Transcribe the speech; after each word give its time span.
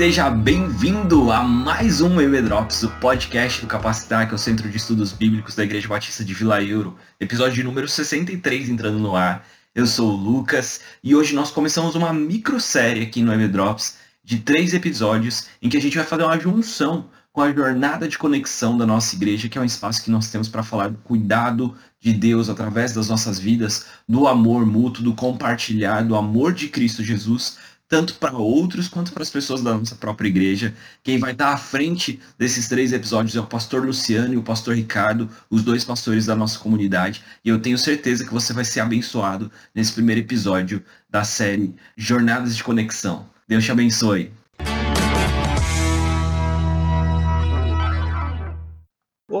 Seja 0.00 0.30
bem-vindo 0.30 1.30
a 1.30 1.42
mais 1.42 2.00
um 2.00 2.18
EB 2.22 2.40
Drops, 2.40 2.84
o 2.84 2.88
podcast 2.92 3.60
do 3.60 3.66
Capacitar, 3.66 4.26
que 4.26 4.32
é 4.32 4.34
o 4.34 4.38
Centro 4.38 4.66
de 4.66 4.78
Estudos 4.78 5.12
Bíblicos 5.12 5.54
da 5.54 5.62
Igreja 5.62 5.86
Batista 5.86 6.24
de 6.24 6.32
Vila 6.32 6.62
Euro, 6.62 6.96
episódio 7.20 7.62
número 7.62 7.86
63 7.86 8.70
entrando 8.70 8.98
no 8.98 9.14
ar. 9.14 9.46
Eu 9.74 9.86
sou 9.86 10.12
o 10.12 10.16
Lucas 10.16 10.80
e 11.04 11.14
hoje 11.14 11.34
nós 11.34 11.50
começamos 11.50 11.94
uma 11.94 12.14
microsérie 12.14 13.02
aqui 13.02 13.20
no 13.20 13.30
EB 13.30 13.48
Drops 13.48 13.98
de 14.24 14.38
três 14.38 14.72
episódios 14.72 15.48
em 15.60 15.68
que 15.68 15.76
a 15.76 15.82
gente 15.82 15.98
vai 15.98 16.06
fazer 16.06 16.22
uma 16.22 16.40
junção 16.40 17.10
com 17.30 17.42
a 17.42 17.52
jornada 17.52 18.08
de 18.08 18.16
conexão 18.16 18.78
da 18.78 18.86
nossa 18.86 19.14
igreja, 19.14 19.50
que 19.50 19.58
é 19.58 19.60
um 19.60 19.66
espaço 19.66 20.02
que 20.02 20.10
nós 20.10 20.30
temos 20.30 20.48
para 20.48 20.62
falar 20.62 20.88
do 20.88 20.98
cuidado 20.98 21.76
de 22.00 22.14
Deus 22.14 22.48
através 22.48 22.94
das 22.94 23.08
nossas 23.08 23.38
vidas, 23.38 23.84
do 24.08 24.26
amor 24.26 24.64
mútuo, 24.64 25.04
do 25.04 25.14
compartilhar, 25.14 26.02
do 26.02 26.16
amor 26.16 26.54
de 26.54 26.68
Cristo 26.68 27.04
Jesus, 27.04 27.58
tanto 27.90 28.14
para 28.14 28.38
outros 28.38 28.86
quanto 28.86 29.12
para 29.12 29.24
as 29.24 29.30
pessoas 29.30 29.62
da 29.62 29.76
nossa 29.76 29.96
própria 29.96 30.28
igreja. 30.28 30.72
Quem 31.02 31.18
vai 31.18 31.32
estar 31.32 31.52
à 31.52 31.56
frente 31.56 32.20
desses 32.38 32.68
três 32.68 32.92
episódios 32.92 33.34
é 33.34 33.40
o 33.40 33.46
pastor 33.46 33.84
Luciano 33.84 34.32
e 34.32 34.36
o 34.36 34.44
pastor 34.44 34.76
Ricardo, 34.76 35.28
os 35.50 35.64
dois 35.64 35.84
pastores 35.84 36.24
da 36.24 36.36
nossa 36.36 36.60
comunidade, 36.60 37.20
e 37.44 37.48
eu 37.48 37.60
tenho 37.60 37.76
certeza 37.76 38.24
que 38.24 38.32
você 38.32 38.52
vai 38.52 38.64
ser 38.64 38.78
abençoado 38.78 39.50
nesse 39.74 39.92
primeiro 39.92 40.20
episódio 40.20 40.84
da 41.10 41.24
série 41.24 41.74
Jornadas 41.96 42.56
de 42.56 42.62
Conexão. 42.62 43.28
Deus 43.48 43.64
te 43.64 43.72
abençoe. 43.72 44.32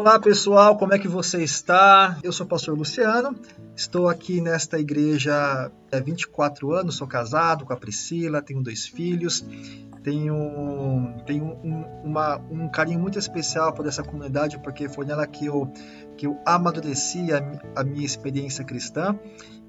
Olá 0.00 0.18
pessoal, 0.18 0.78
como 0.78 0.94
é 0.94 0.98
que 0.98 1.06
você 1.06 1.42
está? 1.42 2.18
Eu 2.22 2.32
sou 2.32 2.46
o 2.46 2.48
pastor 2.48 2.74
Luciano, 2.74 3.38
estou 3.76 4.08
aqui 4.08 4.40
nesta 4.40 4.78
igreja 4.78 5.70
há 5.92 6.00
24 6.00 6.72
anos, 6.72 6.96
sou 6.96 7.06
casado 7.06 7.66
com 7.66 7.74
a 7.74 7.76
Priscila, 7.76 8.40
tenho 8.40 8.62
dois 8.62 8.86
filhos, 8.86 9.44
tenho, 10.02 11.14
tenho 11.26 11.44
um, 11.62 11.84
uma, 12.02 12.38
um 12.50 12.66
carinho 12.70 12.98
muito 12.98 13.18
especial 13.18 13.74
por 13.74 13.86
essa 13.86 14.02
comunidade, 14.02 14.58
porque 14.60 14.88
foi 14.88 15.04
nela 15.04 15.26
que 15.26 15.44
eu, 15.44 15.70
que 16.16 16.26
eu 16.26 16.40
amadureci 16.46 17.30
a, 17.34 17.60
a 17.76 17.84
minha 17.84 18.06
experiência 18.06 18.64
cristã 18.64 19.18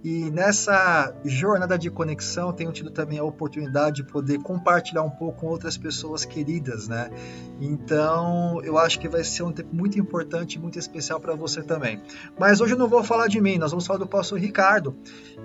e 0.03 0.31
nessa 0.31 1.13
jornada 1.23 1.77
de 1.77 1.91
conexão, 1.91 2.51
tenho 2.51 2.71
tido 2.71 2.89
também 2.89 3.19
a 3.19 3.23
oportunidade 3.23 3.97
de 3.97 4.03
poder 4.03 4.39
compartilhar 4.39 5.03
um 5.03 5.11
pouco 5.11 5.41
com 5.41 5.47
outras 5.47 5.77
pessoas 5.77 6.25
queridas, 6.25 6.87
né? 6.87 7.11
Então, 7.59 8.59
eu 8.63 8.79
acho 8.79 8.99
que 8.99 9.07
vai 9.07 9.23
ser 9.23 9.43
um 9.43 9.51
tempo 9.51 9.69
muito 9.75 9.99
importante, 9.99 10.59
muito 10.59 10.79
especial 10.79 11.19
para 11.19 11.35
você 11.35 11.61
também. 11.61 12.01
Mas 12.39 12.61
hoje 12.61 12.73
eu 12.73 12.79
não 12.79 12.87
vou 12.87 13.03
falar 13.03 13.27
de 13.27 13.39
mim, 13.39 13.59
nós 13.59 13.69
vamos 13.69 13.85
falar 13.85 13.99
do 13.99 14.07
pastor 14.07 14.39
Ricardo. 14.39 14.95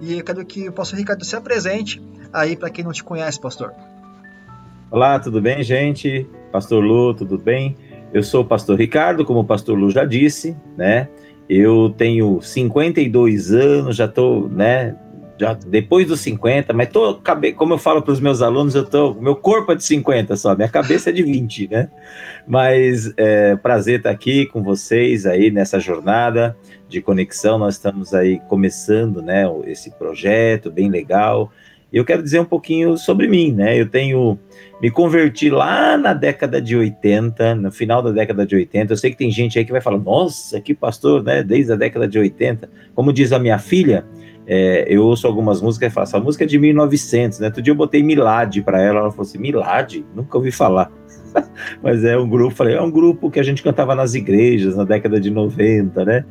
E 0.00 0.18
eu 0.18 0.24
quero 0.24 0.42
que 0.46 0.68
o 0.70 0.72
pastor 0.72 0.98
Ricardo 0.98 1.22
se 1.22 1.36
apresente 1.36 2.02
aí 2.32 2.56
para 2.56 2.70
quem 2.70 2.82
não 2.82 2.92
te 2.92 3.04
conhece, 3.04 3.38
pastor. 3.38 3.74
Olá, 4.90 5.18
tudo 5.20 5.38
bem, 5.42 5.62
gente? 5.62 6.26
Pastor 6.50 6.82
Lu, 6.82 7.12
tudo 7.12 7.36
bem? 7.36 7.76
Eu 8.10 8.22
sou 8.22 8.40
o 8.40 8.44
pastor 8.46 8.78
Ricardo, 8.78 9.22
como 9.22 9.40
o 9.40 9.44
pastor 9.44 9.76
Lu 9.76 9.90
já 9.90 10.06
disse, 10.06 10.56
né? 10.78 11.10
Eu 11.48 11.94
tenho 11.96 12.40
52 12.40 13.52
anos, 13.52 13.96
já 13.96 14.06
estou, 14.06 14.48
né? 14.48 14.96
Já 15.38 15.52
depois 15.52 16.06
dos 16.06 16.20
50, 16.20 16.72
mas 16.72 16.88
tô, 16.88 17.20
como 17.56 17.74
eu 17.74 17.78
falo 17.78 18.00
para 18.00 18.12
os 18.12 18.20
meus 18.20 18.40
alunos, 18.40 18.74
eu 18.74 18.86
tô, 18.86 19.12
meu 19.14 19.36
corpo 19.36 19.70
é 19.70 19.74
de 19.74 19.84
50 19.84 20.34
só, 20.34 20.56
minha 20.56 20.68
cabeça 20.68 21.10
é 21.10 21.12
de 21.12 21.22
20, 21.22 21.68
né? 21.68 21.90
Mas 22.46 23.12
é 23.18 23.54
prazer 23.54 23.98
estar 23.98 24.10
aqui 24.10 24.46
com 24.46 24.62
vocês 24.62 25.26
aí 25.26 25.50
nessa 25.50 25.78
jornada 25.78 26.56
de 26.88 27.02
conexão. 27.02 27.58
Nós 27.58 27.74
estamos 27.74 28.14
aí 28.14 28.40
começando, 28.48 29.20
né? 29.20 29.44
Esse 29.66 29.90
projeto 29.90 30.70
bem 30.70 30.88
legal. 30.88 31.52
Eu 31.92 32.04
quero 32.04 32.22
dizer 32.22 32.40
um 32.40 32.44
pouquinho 32.44 32.96
sobre 32.96 33.28
mim, 33.28 33.52
né? 33.52 33.80
Eu 33.80 33.88
tenho 33.88 34.38
me 34.80 34.90
converti 34.90 35.48
lá 35.48 35.96
na 35.96 36.12
década 36.12 36.60
de 36.60 36.76
80, 36.76 37.54
no 37.54 37.72
final 37.72 38.02
da 38.02 38.10
década 38.10 38.44
de 38.44 38.56
80. 38.56 38.92
Eu 38.92 38.96
sei 38.96 39.10
que 39.10 39.16
tem 39.16 39.30
gente 39.30 39.58
aí 39.58 39.64
que 39.64 39.72
vai 39.72 39.80
falar, 39.80 39.98
nossa, 39.98 40.60
que 40.60 40.74
pastor, 40.74 41.22
né? 41.22 41.42
Desde 41.42 41.72
a 41.72 41.76
década 41.76 42.06
de 42.06 42.18
80. 42.18 42.68
Como 42.94 43.12
diz 43.12 43.32
a 43.32 43.38
minha 43.38 43.58
filha, 43.58 44.04
é, 44.46 44.84
eu 44.88 45.04
ouço 45.04 45.26
algumas 45.26 45.60
músicas 45.60 45.90
e 45.90 45.94
falo, 45.94 46.04
essa 46.04 46.20
música 46.20 46.44
é 46.44 46.46
de 46.46 46.58
1900, 46.58 47.40
né? 47.40 47.46
Outro 47.46 47.62
dia 47.62 47.72
eu 47.72 47.76
botei 47.76 48.02
Milad 48.02 48.60
para 48.62 48.80
ela, 48.80 49.00
ela 49.00 49.10
falou 49.10 49.22
assim, 49.22 49.38
Milad? 49.38 50.04
Nunca 50.14 50.36
ouvi 50.38 50.52
falar. 50.52 50.90
Mas 51.82 52.04
é 52.04 52.16
um 52.16 52.28
grupo, 52.28 52.54
falei, 52.54 52.74
é 52.74 52.82
um 52.82 52.90
grupo 52.90 53.30
que 53.30 53.40
a 53.40 53.42
gente 53.42 53.62
cantava 53.62 53.94
nas 53.94 54.14
igrejas 54.14 54.76
na 54.76 54.84
década 54.84 55.20
de 55.20 55.30
90, 55.30 56.04
né? 56.04 56.24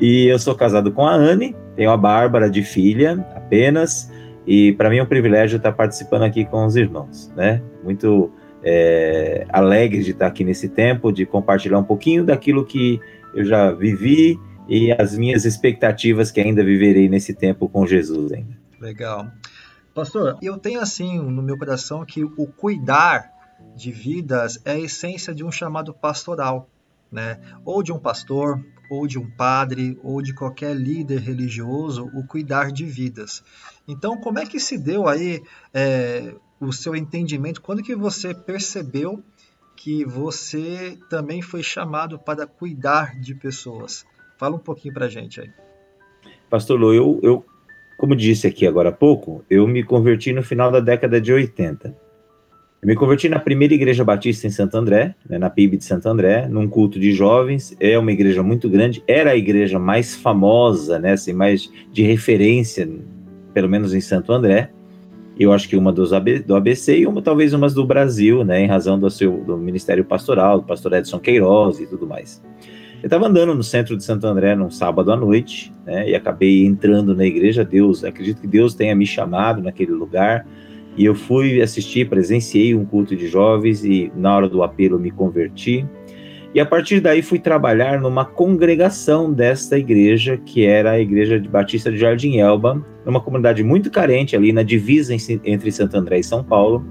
E 0.00 0.26
eu 0.26 0.38
sou 0.38 0.54
casado 0.54 0.92
com 0.92 1.06
a 1.06 1.14
Anne, 1.14 1.54
tenho 1.76 1.90
a 1.90 1.96
Bárbara 1.96 2.50
de 2.50 2.62
filha, 2.62 3.24
apenas. 3.34 4.10
E 4.46 4.72
para 4.72 4.90
mim 4.90 4.98
é 4.98 5.02
um 5.02 5.06
privilégio 5.06 5.56
estar 5.56 5.72
participando 5.72 6.22
aqui 6.22 6.44
com 6.44 6.64
os 6.66 6.76
irmãos, 6.76 7.32
né? 7.36 7.62
Muito 7.82 8.32
é, 8.62 9.46
alegre 9.48 10.02
de 10.02 10.10
estar 10.10 10.26
aqui 10.26 10.44
nesse 10.44 10.68
tempo, 10.68 11.12
de 11.12 11.24
compartilhar 11.26 11.78
um 11.78 11.84
pouquinho 11.84 12.24
daquilo 12.24 12.64
que 12.64 13.00
eu 13.34 13.44
já 13.44 13.70
vivi 13.70 14.38
e 14.68 14.92
as 14.92 15.16
minhas 15.16 15.44
expectativas 15.44 16.30
que 16.30 16.40
ainda 16.40 16.64
viverei 16.64 17.08
nesse 17.08 17.34
tempo 17.34 17.68
com 17.68 17.86
Jesus 17.86 18.32
ainda. 18.32 18.56
Legal. 18.80 19.26
Pastor, 19.94 20.38
eu 20.40 20.56
tenho 20.56 20.80
assim 20.80 21.18
no 21.18 21.42
meu 21.42 21.58
coração 21.58 22.04
que 22.04 22.24
o 22.24 22.46
cuidar 22.46 23.30
de 23.76 23.92
vidas 23.92 24.60
é 24.64 24.72
a 24.72 24.78
essência 24.78 25.34
de 25.34 25.44
um 25.44 25.52
chamado 25.52 25.92
pastoral, 25.92 26.68
né? 27.10 27.38
Ou 27.64 27.82
de 27.82 27.92
um 27.92 27.98
pastor, 27.98 28.64
ou 28.90 29.06
de 29.06 29.18
um 29.18 29.28
padre, 29.30 29.98
ou 30.02 30.22
de 30.22 30.34
qualquer 30.34 30.74
líder 30.74 31.20
religioso, 31.20 32.10
o 32.14 32.26
cuidar 32.26 32.72
de 32.72 32.84
vidas. 32.84 33.42
Então, 33.86 34.16
como 34.16 34.38
é 34.38 34.46
que 34.46 34.60
se 34.60 34.78
deu 34.78 35.08
aí 35.08 35.42
é, 35.74 36.34
o 36.60 36.72
seu 36.72 36.94
entendimento? 36.94 37.60
Quando 37.60 37.82
que 37.82 37.94
você 37.94 38.34
percebeu 38.34 39.22
que 39.76 40.04
você 40.04 40.96
também 41.10 41.42
foi 41.42 41.62
chamado 41.62 42.18
para 42.18 42.46
cuidar 42.46 43.18
de 43.20 43.34
pessoas? 43.34 44.04
Fala 44.38 44.56
um 44.56 44.60
pouquinho 44.60 44.94
para 44.94 45.08
gente 45.08 45.40
aí. 45.40 45.50
Pastor 46.48 46.78
Lu, 46.78 46.94
eu, 46.94 47.18
eu, 47.22 47.44
como 47.96 48.14
disse 48.14 48.46
aqui 48.46 48.66
agora 48.66 48.90
há 48.90 48.92
pouco, 48.92 49.44
eu 49.48 49.66
me 49.66 49.82
converti 49.82 50.32
no 50.32 50.42
final 50.42 50.70
da 50.70 50.80
década 50.80 51.20
de 51.20 51.32
80. 51.32 51.88
Eu 52.82 52.88
me 52.88 52.96
converti 52.96 53.28
na 53.28 53.38
primeira 53.38 53.74
igreja 53.74 54.04
batista 54.04 54.46
em 54.46 54.50
Santo 54.50 54.76
André, 54.76 55.14
né, 55.28 55.38
na 55.38 55.48
PIB 55.48 55.76
de 55.76 55.84
Santo 55.84 56.08
André, 56.08 56.48
num 56.48 56.68
culto 56.68 56.98
de 56.98 57.12
jovens. 57.12 57.76
É 57.78 57.96
uma 57.96 58.10
igreja 58.10 58.42
muito 58.42 58.68
grande, 58.68 59.02
era 59.06 59.30
a 59.30 59.36
igreja 59.36 59.78
mais 59.78 60.16
famosa, 60.16 60.98
né, 60.98 61.12
assim, 61.12 61.32
mais 61.32 61.70
de 61.92 62.02
referência 62.02 62.88
pelo 63.52 63.68
menos 63.68 63.94
em 63.94 64.00
Santo 64.00 64.32
André. 64.32 64.70
Eu 65.38 65.52
acho 65.52 65.68
que 65.68 65.76
uma 65.76 65.92
dos 65.92 66.12
AB, 66.12 66.40
do 66.40 66.54
ABC 66.54 66.98
e 66.98 67.06
uma 67.06 67.22
talvez 67.22 67.52
umas 67.52 67.72
do 67.72 67.86
Brasil, 67.86 68.44
né, 68.44 68.60
em 68.60 68.66
razão 68.66 68.98
do 68.98 69.08
seu 69.10 69.38
do 69.44 69.56
Ministério 69.56 70.04
Pastoral, 70.04 70.60
do 70.60 70.66
pastor 70.66 70.92
Edson 70.92 71.18
Queiroz 71.18 71.80
e 71.80 71.86
tudo 71.86 72.06
mais. 72.06 72.42
Eu 73.02 73.06
estava 73.06 73.26
andando 73.26 73.54
no 73.54 73.64
centro 73.64 73.96
de 73.96 74.04
Santo 74.04 74.26
André 74.26 74.54
num 74.54 74.70
sábado 74.70 75.10
à 75.10 75.16
noite, 75.16 75.72
né, 75.84 76.08
e 76.08 76.14
acabei 76.14 76.64
entrando 76.64 77.16
na 77.16 77.24
igreja. 77.24 77.64
Deus, 77.64 78.04
acredito 78.04 78.40
que 78.40 78.46
Deus 78.46 78.74
tenha 78.74 78.94
me 78.94 79.06
chamado 79.06 79.60
naquele 79.62 79.92
lugar. 79.92 80.46
E 80.96 81.04
eu 81.04 81.14
fui 81.14 81.62
assistir, 81.62 82.08
presenciei 82.08 82.74
um 82.74 82.84
culto 82.84 83.16
de 83.16 83.26
jovens 83.26 83.84
e 83.84 84.12
na 84.14 84.36
hora 84.36 84.48
do 84.48 84.62
apelo 84.62 84.98
me 84.98 85.10
converti. 85.10 85.86
E 86.54 86.60
a 86.60 86.66
partir 86.66 87.00
daí 87.00 87.22
fui 87.22 87.38
trabalhar 87.38 87.98
numa 87.98 88.26
congregação 88.26 89.32
desta 89.32 89.78
igreja, 89.78 90.36
que 90.36 90.66
era 90.66 90.90
a 90.92 91.00
Igreja 91.00 91.40
de 91.40 91.48
Batista 91.48 91.90
de 91.90 91.96
Jardim 91.96 92.36
Elba, 92.36 92.84
numa 93.06 93.20
comunidade 93.20 93.62
muito 93.62 93.90
carente 93.90 94.36
ali 94.36 94.52
na 94.52 94.62
divisa 94.62 95.14
entre 95.44 95.72
Santo 95.72 95.96
André 95.96 96.18
e 96.18 96.24
São 96.24 96.44
Paulo. 96.44 96.84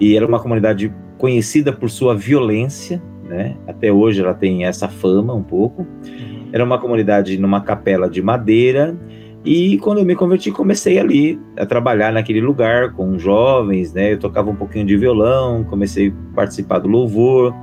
E 0.00 0.16
era 0.16 0.26
uma 0.26 0.40
comunidade 0.40 0.92
conhecida 1.18 1.70
por 1.70 1.90
sua 1.90 2.16
violência, 2.16 3.02
né? 3.24 3.56
Até 3.66 3.92
hoje 3.92 4.22
ela 4.22 4.32
tem 4.32 4.64
essa 4.64 4.88
fama 4.88 5.34
um 5.34 5.42
pouco. 5.42 5.82
Uhum. 5.82 6.48
Era 6.50 6.64
uma 6.64 6.78
comunidade 6.78 7.38
numa 7.38 7.60
capela 7.60 8.08
de 8.08 8.22
madeira. 8.22 8.96
E 9.44 9.76
quando 9.78 9.98
eu 9.98 10.04
me 10.04 10.14
converti, 10.14 10.50
comecei 10.50 10.98
ali 10.98 11.38
a 11.58 11.66
trabalhar 11.66 12.12
naquele 12.12 12.40
lugar 12.40 12.92
com 12.92 13.18
jovens, 13.18 13.92
né? 13.92 14.14
Eu 14.14 14.18
tocava 14.18 14.50
um 14.50 14.56
pouquinho 14.56 14.86
de 14.86 14.96
violão, 14.96 15.62
comecei 15.64 16.08
a 16.08 16.34
participar 16.34 16.78
do 16.78 16.88
louvor. 16.88 17.54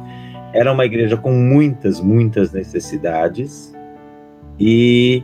Era 0.54 0.72
uma 0.72 0.86
igreja 0.86 1.16
com 1.16 1.32
muitas, 1.32 2.00
muitas 2.00 2.52
necessidades. 2.52 3.74
E 4.60 5.24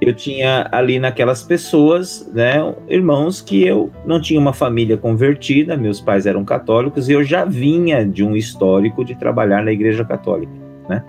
eu 0.00 0.12
tinha 0.12 0.68
ali 0.70 0.98
naquelas 0.98 1.42
pessoas, 1.42 2.30
né, 2.34 2.74
irmãos 2.88 3.40
que 3.40 3.64
eu 3.64 3.90
não 4.04 4.20
tinha 4.20 4.38
uma 4.38 4.52
família 4.52 4.96
convertida, 4.96 5.76
meus 5.76 6.00
pais 6.00 6.26
eram 6.26 6.44
católicos 6.44 7.08
e 7.08 7.12
eu 7.12 7.24
já 7.24 7.44
vinha 7.44 8.04
de 8.04 8.22
um 8.24 8.36
histórico 8.36 9.04
de 9.04 9.14
trabalhar 9.14 9.62
na 9.64 9.72
igreja 9.72 10.04
católica, 10.04 10.52
né? 10.88 11.02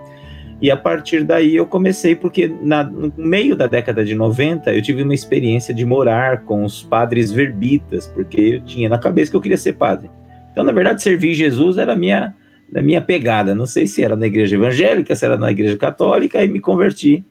E 0.60 0.70
a 0.70 0.76
partir 0.76 1.22
daí 1.22 1.54
eu 1.54 1.66
comecei, 1.66 2.16
porque 2.16 2.50
na, 2.62 2.82
no 2.82 3.12
meio 3.14 3.54
da 3.54 3.66
década 3.66 4.02
de 4.02 4.14
90 4.14 4.72
eu 4.72 4.80
tive 4.80 5.02
uma 5.02 5.12
experiência 5.12 5.74
de 5.74 5.84
morar 5.84 6.44
com 6.44 6.64
os 6.64 6.82
padres 6.82 7.30
verbitas, 7.30 8.06
porque 8.06 8.40
eu 8.40 8.60
tinha 8.62 8.88
na 8.88 8.98
cabeça 8.98 9.30
que 9.30 9.36
eu 9.36 9.40
queria 9.42 9.58
ser 9.58 9.74
padre. 9.74 10.10
Então, 10.50 10.64
na 10.64 10.72
verdade, 10.72 11.02
servir 11.02 11.34
Jesus 11.34 11.76
era 11.76 11.92
a 11.92 11.96
minha 11.96 12.34
da 12.70 12.82
minha 12.82 13.00
pegada. 13.00 13.54
Não 13.54 13.66
sei 13.66 13.86
se 13.86 14.02
era 14.02 14.16
na 14.16 14.26
igreja 14.26 14.56
evangélica, 14.56 15.14
se 15.14 15.24
era 15.24 15.36
na 15.36 15.50
igreja 15.50 15.76
católica, 15.76 16.42
e 16.44 16.48
me 16.48 16.60
converti 16.60 17.24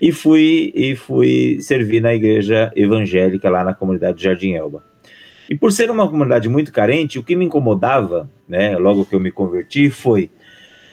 e 0.00 0.12
fui 0.12 0.72
e 0.74 0.94
fui 0.94 1.58
servir 1.60 2.00
na 2.00 2.14
igreja 2.14 2.70
evangélica 2.76 3.50
lá 3.50 3.64
na 3.64 3.74
comunidade 3.74 4.18
de 4.18 4.24
Jardim 4.24 4.52
Elba. 4.52 4.84
E 5.50 5.56
por 5.56 5.72
ser 5.72 5.90
uma 5.90 6.08
comunidade 6.08 6.48
muito 6.48 6.72
carente, 6.72 7.18
o 7.18 7.22
que 7.22 7.34
me 7.34 7.46
incomodava, 7.46 8.30
né, 8.46 8.76
logo 8.76 9.04
que 9.04 9.14
eu 9.14 9.20
me 9.20 9.32
converti, 9.32 9.90
foi 9.90 10.30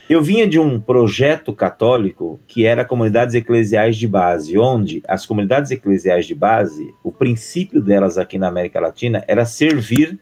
eu 0.08 0.22
vinha 0.22 0.48
de 0.48 0.60
um 0.60 0.80
projeto 0.80 1.52
católico 1.52 2.40
que 2.48 2.64
era 2.64 2.86
comunidades 2.86 3.34
eclesiais 3.34 3.98
de 3.98 4.08
base, 4.08 4.56
onde 4.56 5.02
as 5.08 5.26
comunidades 5.26 5.72
eclesiais 5.72 6.28
de 6.28 6.36
base, 6.36 6.94
o 7.04 7.12
princípio 7.12 7.82
delas 7.82 8.16
aqui 8.16 8.38
na 8.38 8.48
América 8.48 8.80
Latina 8.80 9.24
era 9.28 9.46
servir 9.46 10.20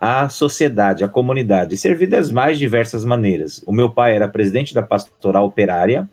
a 0.00 0.28
sociedade, 0.28 1.04
a 1.04 1.08
comunidade, 1.08 1.76
servir 1.76 2.06
das 2.06 2.30
mais 2.30 2.58
diversas 2.58 3.04
maneiras. 3.04 3.62
O 3.66 3.72
meu 3.72 3.90
pai 3.90 4.14
era 4.14 4.28
presidente 4.28 4.74
da 4.74 4.82
pastoral 4.82 5.44
operária 5.46 6.08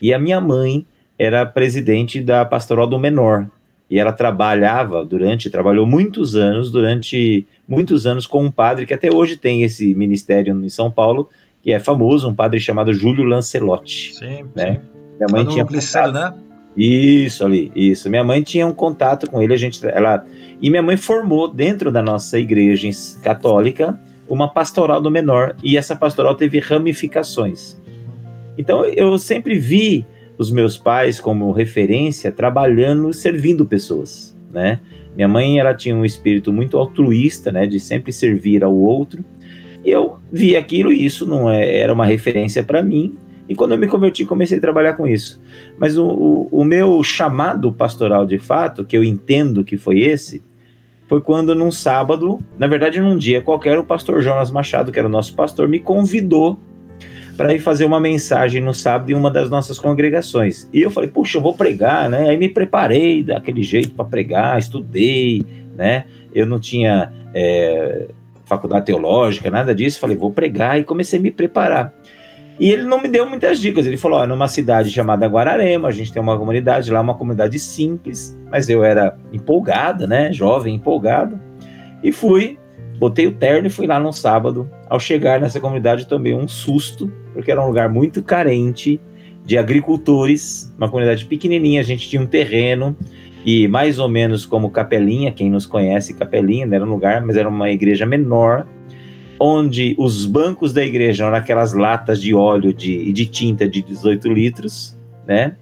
e 0.00 0.12
a 0.12 0.18
minha 0.18 0.40
mãe 0.40 0.86
era 1.18 1.44
presidente 1.44 2.20
da 2.20 2.44
pastoral 2.44 2.86
do 2.86 2.98
menor. 2.98 3.46
E 3.88 3.98
ela 3.98 4.12
trabalhava 4.12 5.04
durante, 5.04 5.50
trabalhou 5.50 5.86
muitos 5.86 6.34
anos, 6.34 6.70
durante 6.70 7.46
muitos 7.68 8.06
anos 8.06 8.26
com 8.26 8.42
um 8.42 8.50
padre 8.50 8.86
que 8.86 8.94
até 8.94 9.12
hoje 9.12 9.36
tem 9.36 9.62
esse 9.62 9.94
ministério 9.94 10.58
em 10.64 10.68
São 10.70 10.90
Paulo, 10.90 11.28
que 11.62 11.70
é 11.70 11.78
famoso, 11.78 12.28
um 12.28 12.34
padre 12.34 12.58
chamado 12.58 12.92
Júlio 12.94 13.24
Lancelotti. 13.24 14.14
Sim, 14.14 14.46
né? 14.54 14.74
sim. 14.74 14.80
Minha 15.18 15.28
mãe 15.30 15.44
no 15.44 15.50
tinha 15.50 15.64
Glicério, 15.64 16.12
né? 16.12 16.32
Isso 16.76 17.44
ali, 17.44 17.70
isso. 17.74 18.08
Minha 18.08 18.24
mãe 18.24 18.42
tinha 18.42 18.66
um 18.66 18.72
contato 18.72 19.30
com 19.30 19.42
ele, 19.42 19.52
a 19.52 19.56
gente, 19.56 19.84
ela 19.86 20.24
e 20.60 20.70
minha 20.70 20.82
mãe 20.82 20.96
formou 20.96 21.48
dentro 21.48 21.90
da 21.90 22.00
nossa 22.00 22.38
igreja 22.38 22.88
católica 23.22 23.98
uma 24.28 24.48
pastoral 24.48 25.00
do 25.00 25.10
menor 25.10 25.56
e 25.62 25.76
essa 25.76 25.94
pastoral 25.94 26.34
teve 26.34 26.58
ramificações. 26.60 27.76
Então 28.56 28.84
eu 28.84 29.18
sempre 29.18 29.58
vi 29.58 30.06
os 30.38 30.50
meus 30.50 30.78
pais 30.78 31.20
como 31.20 31.52
referência 31.52 32.32
trabalhando, 32.32 33.12
servindo 33.12 33.66
pessoas, 33.66 34.36
né? 34.50 34.80
Minha 35.14 35.28
mãe 35.28 35.58
ela 35.58 35.74
tinha 35.74 35.94
um 35.94 36.04
espírito 36.04 36.52
muito 36.52 36.78
altruísta, 36.78 37.52
né, 37.52 37.66
de 37.66 37.78
sempre 37.78 38.12
servir 38.12 38.64
ao 38.64 38.74
outro. 38.74 39.22
E 39.84 39.90
eu 39.90 40.18
vi 40.32 40.56
aquilo 40.56 40.90
e 40.92 41.04
isso 41.04 41.26
não 41.26 41.50
é, 41.50 41.76
era 41.76 41.92
uma 41.92 42.06
referência 42.06 42.62
para 42.62 42.82
mim. 42.82 43.14
E 43.48 43.54
quando 43.54 43.72
eu 43.72 43.78
me 43.78 43.88
converti, 43.88 44.24
comecei 44.24 44.58
a 44.58 44.60
trabalhar 44.60 44.94
com 44.94 45.06
isso. 45.06 45.40
Mas 45.78 45.98
o, 45.98 46.06
o, 46.06 46.48
o 46.50 46.64
meu 46.64 47.02
chamado 47.02 47.72
pastoral 47.72 48.24
de 48.24 48.38
fato, 48.38 48.84
que 48.84 48.96
eu 48.96 49.02
entendo 49.04 49.64
que 49.64 49.76
foi 49.76 50.00
esse, 50.00 50.42
foi 51.06 51.20
quando 51.20 51.54
num 51.54 51.70
sábado, 51.70 52.40
na 52.58 52.66
verdade 52.66 53.00
num 53.00 53.18
dia 53.18 53.42
qualquer, 53.42 53.78
o 53.78 53.84
pastor 53.84 54.22
Jonas 54.22 54.50
Machado, 54.50 54.90
que 54.90 54.98
era 54.98 55.08
o 55.08 55.10
nosso 55.10 55.34
pastor, 55.34 55.68
me 55.68 55.78
convidou 55.78 56.58
para 57.36 57.54
ir 57.54 57.58
fazer 57.58 57.84
uma 57.84 58.00
mensagem 58.00 58.62
no 58.62 58.72
sábado 58.72 59.10
em 59.10 59.14
uma 59.14 59.30
das 59.30 59.50
nossas 59.50 59.78
congregações. 59.78 60.68
E 60.72 60.80
eu 60.80 60.90
falei, 60.90 61.10
puxa, 61.10 61.38
eu 61.38 61.42
vou 61.42 61.54
pregar, 61.54 62.08
né? 62.08 62.28
Aí 62.28 62.36
me 62.36 62.48
preparei 62.48 63.22
daquele 63.22 63.62
jeito 63.62 63.90
para 63.92 64.04
pregar, 64.04 64.58
estudei, 64.58 65.44
né? 65.76 66.04
Eu 66.34 66.46
não 66.46 66.60
tinha 66.60 67.12
é, 67.34 68.08
faculdade 68.44 68.86
teológica, 68.86 69.50
nada 69.50 69.74
disso. 69.74 69.98
Falei, 69.98 70.16
vou 70.16 70.30
pregar 70.30 70.78
e 70.78 70.84
comecei 70.84 71.18
a 71.18 71.22
me 71.22 71.30
preparar. 71.30 71.92
E 72.58 72.70
ele 72.70 72.82
não 72.82 73.00
me 73.00 73.08
deu 73.08 73.28
muitas 73.28 73.58
dicas. 73.58 73.86
Ele 73.86 73.96
falou: 73.96 74.20
ó, 74.20 74.26
numa 74.26 74.48
cidade 74.48 74.90
chamada 74.90 75.26
Guararema, 75.26 75.88
a 75.88 75.92
gente 75.92 76.12
tem 76.12 76.22
uma 76.22 76.38
comunidade 76.38 76.90
lá, 76.90 77.00
uma 77.00 77.14
comunidade 77.14 77.58
simples, 77.58 78.38
mas 78.50 78.68
eu 78.68 78.84
era 78.84 79.16
empolgada, 79.32 80.06
né? 80.06 80.32
Jovem, 80.32 80.74
empolgado. 80.74 81.40
E 82.02 82.12
fui, 82.12 82.58
botei 82.98 83.26
o 83.26 83.32
terno 83.32 83.66
e 83.66 83.70
fui 83.70 83.86
lá 83.86 83.98
no 83.98 84.12
sábado. 84.12 84.70
Ao 84.88 85.00
chegar 85.00 85.40
nessa 85.40 85.60
comunidade, 85.60 86.06
tomei 86.06 86.34
um 86.34 86.46
susto, 86.46 87.10
porque 87.32 87.50
era 87.50 87.62
um 87.62 87.66
lugar 87.66 87.88
muito 87.88 88.22
carente 88.22 89.00
de 89.44 89.58
agricultores, 89.58 90.72
uma 90.76 90.88
comunidade 90.88 91.24
pequenininha. 91.24 91.80
A 91.80 91.84
gente 91.84 92.08
tinha 92.08 92.20
um 92.20 92.26
terreno 92.26 92.96
e 93.44 93.66
mais 93.66 93.98
ou 93.98 94.08
menos 94.08 94.46
como 94.46 94.70
Capelinha, 94.70 95.32
quem 95.32 95.50
nos 95.50 95.66
conhece, 95.66 96.14
Capelinha, 96.14 96.64
não 96.64 96.74
era 96.76 96.84
um 96.84 96.88
lugar, 96.88 97.24
mas 97.24 97.36
era 97.36 97.48
uma 97.48 97.70
igreja 97.70 98.06
menor 98.06 98.66
onde 99.38 99.94
os 99.98 100.24
bancos 100.26 100.72
da 100.72 100.84
igreja 100.84 101.24
eram 101.24 101.36
aquelas 101.36 101.72
latas 101.72 102.20
de 102.20 102.34
óleo 102.34 102.72
de, 102.72 103.12
de 103.12 103.26
tinta 103.26 103.68
de 103.68 103.82
18 103.82 104.32
litros, 104.32 104.96
né? 105.26 105.56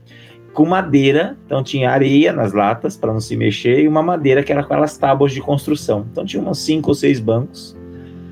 Com 0.52 0.66
madeira, 0.66 1.36
então 1.46 1.62
tinha 1.62 1.90
areia 1.90 2.32
nas 2.32 2.52
latas 2.52 2.96
para 2.96 3.12
não 3.12 3.20
se 3.20 3.36
mexer 3.36 3.80
e 3.80 3.88
uma 3.88 4.02
madeira 4.02 4.42
que 4.42 4.50
era 4.50 4.62
com 4.62 4.72
aquelas 4.72 4.96
tábuas 4.98 5.32
de 5.32 5.40
construção. 5.40 6.06
Então 6.10 6.24
tinha 6.24 6.42
uns 6.42 6.58
cinco 6.58 6.90
ou 6.90 6.94
seis 6.94 7.20
bancos. 7.20 7.76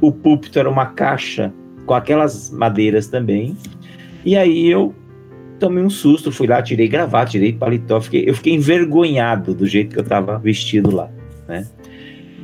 O 0.01 0.11
púlpito 0.11 0.59
era 0.59 0.69
uma 0.69 0.87
caixa 0.87 1.53
com 1.87 1.95
aquelas 1.95 2.51
madeiras 2.51 3.07
também. 3.07 3.57
E 4.25 4.37
aí 4.37 4.69
eu 4.69 4.95
tomei 5.59 5.83
um 5.83 5.91
susto, 5.91 6.31
fui 6.31 6.47
lá, 6.47 6.63
tirei 6.63 6.89
gravata, 6.89 7.33
tirei 7.33 7.53
paletó, 7.53 8.01
fiquei, 8.01 8.29
eu 8.29 8.35
fiquei 8.35 8.55
envergonhado 8.55 9.55
do 9.55 9.67
jeito 9.67 9.93
que 9.93 9.99
eu 9.99 10.03
estava 10.03 10.39
vestido 10.39 10.95
lá, 10.95 11.11
né? 11.47 11.67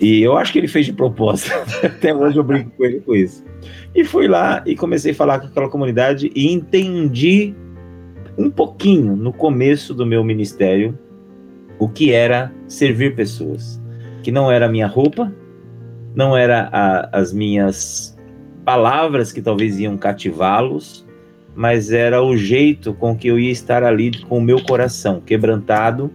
E 0.00 0.22
eu 0.22 0.36
acho 0.36 0.52
que 0.52 0.58
ele 0.58 0.68
fez 0.68 0.86
de 0.86 0.92
propósito. 0.92 1.52
Até 1.84 2.14
hoje 2.14 2.36
eu 2.36 2.44
brinco 2.44 2.70
com 2.70 2.84
ele 2.84 3.00
com 3.00 3.14
isso. 3.14 3.44
E 3.94 4.04
fui 4.04 4.26
lá 4.26 4.62
e 4.66 4.74
comecei 4.74 5.12
a 5.12 5.14
falar 5.14 5.40
com 5.40 5.46
aquela 5.46 5.68
comunidade 5.68 6.30
e 6.34 6.52
entendi 6.52 7.54
um 8.36 8.50
pouquinho 8.50 9.14
no 9.14 9.32
começo 9.32 9.94
do 9.94 10.04
meu 10.04 10.24
ministério 10.24 10.98
o 11.78 11.88
que 11.88 12.12
era 12.12 12.52
servir 12.66 13.14
pessoas. 13.14 13.80
Que 14.22 14.32
não 14.32 14.50
era 14.50 14.66
a 14.66 14.68
minha 14.68 14.86
roupa, 14.86 15.32
não 16.14 16.36
era 16.36 16.68
a, 16.72 17.18
as 17.18 17.32
minhas 17.32 18.16
palavras 18.64 19.32
que 19.32 19.42
talvez 19.42 19.78
iam 19.78 19.96
cativá-los, 19.96 21.06
mas 21.54 21.92
era 21.92 22.22
o 22.22 22.36
jeito 22.36 22.94
com 22.94 23.16
que 23.16 23.28
eu 23.28 23.38
ia 23.38 23.50
estar 23.50 23.84
ali 23.84 24.10
com 24.22 24.38
o 24.38 24.42
meu 24.42 24.62
coração 24.62 25.20
quebrantado 25.20 26.10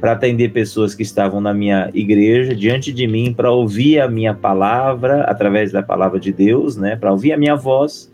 para 0.00 0.12
atender 0.12 0.50
pessoas 0.50 0.94
que 0.94 1.02
estavam 1.02 1.40
na 1.40 1.54
minha 1.54 1.90
igreja 1.94 2.54
diante 2.54 2.92
de 2.92 3.06
mim 3.06 3.32
para 3.32 3.50
ouvir 3.50 4.00
a 4.00 4.08
minha 4.08 4.34
palavra 4.34 5.22
através 5.22 5.72
da 5.72 5.82
palavra 5.82 6.20
de 6.20 6.32
Deus, 6.32 6.76
né, 6.76 6.96
para 6.96 7.10
ouvir 7.10 7.32
a 7.32 7.36
minha 7.36 7.56
voz, 7.56 8.12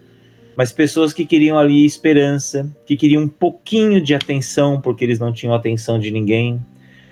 mas 0.57 0.71
pessoas 0.71 1.13
que 1.13 1.25
queriam 1.25 1.59
ali 1.59 1.85
esperança, 1.85 2.71
que 2.87 2.97
queriam 2.97 3.25
um 3.25 3.29
pouquinho 3.29 4.01
de 4.01 4.15
atenção 4.15 4.81
porque 4.81 5.05
eles 5.05 5.19
não 5.19 5.33
tinham 5.33 5.55
atenção 5.55 5.99
de 5.99 6.11
ninguém, 6.11 6.61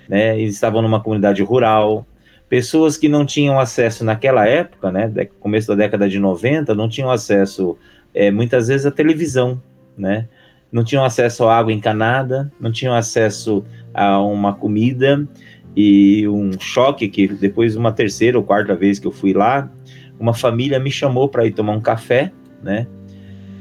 né, 0.07 0.39
eles 0.39 0.55
estavam 0.55 0.81
numa 0.81 1.01
comunidade 1.01 1.43
rural, 1.43 2.05
pessoas 2.47 2.97
que 2.97 3.09
não 3.09 3.25
tinham 3.25 3.59
acesso 3.59 4.05
naquela 4.05 4.47
época, 4.47 4.91
né, 4.91 5.11
começo 5.39 5.67
da 5.67 5.75
década 5.75 6.07
de 6.07 6.17
90, 6.17 6.73
não 6.73 6.87
tinham 6.87 7.11
acesso 7.11 7.77
é, 8.13 8.31
muitas 8.31 8.67
vezes 8.67 8.85
à 8.85 8.91
televisão, 8.91 9.61
né, 9.97 10.27
não 10.71 10.83
tinham 10.83 11.03
acesso 11.03 11.45
à 11.45 11.57
água 11.57 11.73
encanada, 11.73 12.51
não 12.59 12.71
tinham 12.71 12.93
acesso 12.93 13.63
a 13.93 14.21
uma 14.21 14.53
comida. 14.53 15.27
E 15.75 16.27
um 16.27 16.51
choque 16.59 17.07
que 17.07 17.27
depois 17.27 17.75
uma 17.75 17.91
terceira 17.91 18.37
ou 18.37 18.43
quarta 18.43 18.75
vez 18.75 18.99
que 18.99 19.07
eu 19.07 19.11
fui 19.11 19.33
lá, 19.33 19.71
uma 20.19 20.33
família 20.33 20.79
me 20.79 20.91
chamou 20.91 21.29
para 21.29 21.45
ir 21.45 21.51
tomar 21.51 21.73
um 21.73 21.81
café, 21.81 22.31
né? 22.61 22.87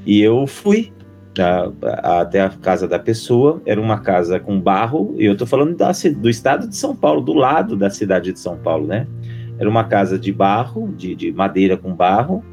E 0.04 0.20
eu 0.20 0.46
fui 0.46 0.92
a, 1.38 1.70
a, 1.82 2.20
até 2.22 2.40
a 2.40 2.48
casa 2.48 2.88
da 2.88 2.98
pessoa, 2.98 3.62
era 3.64 3.80
uma 3.80 4.00
casa 4.00 4.40
com 4.40 4.60
barro, 4.60 5.14
e 5.18 5.24
eu 5.24 5.36
tô 5.36 5.46
falando 5.46 5.76
da, 5.76 5.92
do 6.16 6.28
estado 6.28 6.68
de 6.68 6.76
São 6.76 6.96
Paulo, 6.96 7.20
do 7.20 7.32
lado 7.32 7.76
da 7.76 7.90
cidade 7.90 8.32
de 8.32 8.40
São 8.40 8.56
Paulo, 8.58 8.86
né? 8.86 9.06
Era 9.58 9.68
uma 9.68 9.84
casa 9.84 10.18
de 10.18 10.32
barro, 10.32 10.92
de, 10.96 11.14
de 11.14 11.32
madeira 11.32 11.76
com 11.76 11.94
barro, 11.94 12.44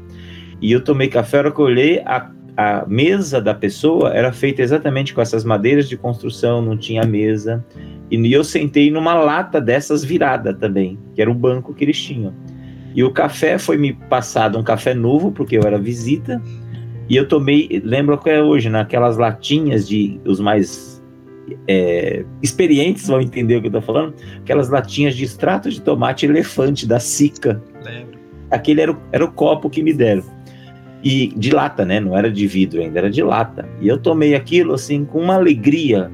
e 0.60 0.70
eu 0.70 0.82
tomei 0.82 1.08
café, 1.08 1.50
que 1.50 1.58
eu 1.58 1.64
olhei, 1.64 2.00
a 2.04 2.30
a 2.58 2.84
mesa 2.88 3.40
da 3.40 3.54
pessoa 3.54 4.12
era 4.12 4.32
feita 4.32 4.62
exatamente 4.62 5.14
com 5.14 5.20
essas 5.20 5.44
madeiras 5.44 5.88
de 5.88 5.96
construção, 5.96 6.60
não 6.60 6.76
tinha 6.76 7.04
mesa. 7.04 7.64
E 8.10 8.32
eu 8.32 8.42
sentei 8.42 8.90
numa 8.90 9.14
lata 9.14 9.60
dessas 9.60 10.02
virada 10.02 10.52
também, 10.52 10.98
que 11.14 11.22
era 11.22 11.30
o 11.30 11.34
banco 11.34 11.72
que 11.72 11.84
eles 11.84 12.02
tinham. 12.02 12.34
E 12.96 13.04
o 13.04 13.12
café 13.12 13.58
foi 13.58 13.76
me 13.76 13.92
passado 13.92 14.58
um 14.58 14.64
café 14.64 14.92
novo, 14.92 15.30
porque 15.30 15.56
eu 15.56 15.62
era 15.62 15.78
visita. 15.78 16.42
E 17.08 17.14
eu 17.14 17.28
tomei, 17.28 17.80
lembro 17.84 18.18
que 18.18 18.28
é 18.28 18.42
hoje, 18.42 18.68
naquelas 18.68 19.16
latinhas 19.16 19.86
de 19.86 20.20
os 20.24 20.40
mais 20.40 21.00
é, 21.68 22.24
experientes 22.42 23.06
vão 23.06 23.20
entender 23.20 23.54
o 23.54 23.60
que 23.60 23.68
eu 23.68 23.72
tô 23.72 23.82
falando, 23.82 24.14
aquelas 24.40 24.68
latinhas 24.68 25.14
de 25.14 25.22
extrato 25.22 25.70
de 25.70 25.80
tomate 25.80 26.26
elefante 26.26 26.88
da 26.88 26.98
Sica. 26.98 27.62
Lembro. 27.84 28.18
Aquele 28.50 28.80
era 28.80 28.90
o, 28.90 28.98
era 29.12 29.24
o 29.24 29.30
copo 29.30 29.70
que 29.70 29.80
me 29.80 29.92
deram 29.92 30.37
e 31.02 31.28
de 31.36 31.50
lata, 31.50 31.84
né? 31.84 32.00
Não 32.00 32.16
era 32.16 32.30
de 32.30 32.46
vidro 32.46 32.80
ainda, 32.80 32.98
era 32.98 33.10
de 33.10 33.22
lata. 33.22 33.68
E 33.80 33.88
eu 33.88 33.98
tomei 33.98 34.34
aquilo 34.34 34.74
assim 34.74 35.04
com 35.04 35.20
uma 35.20 35.34
alegria, 35.34 36.10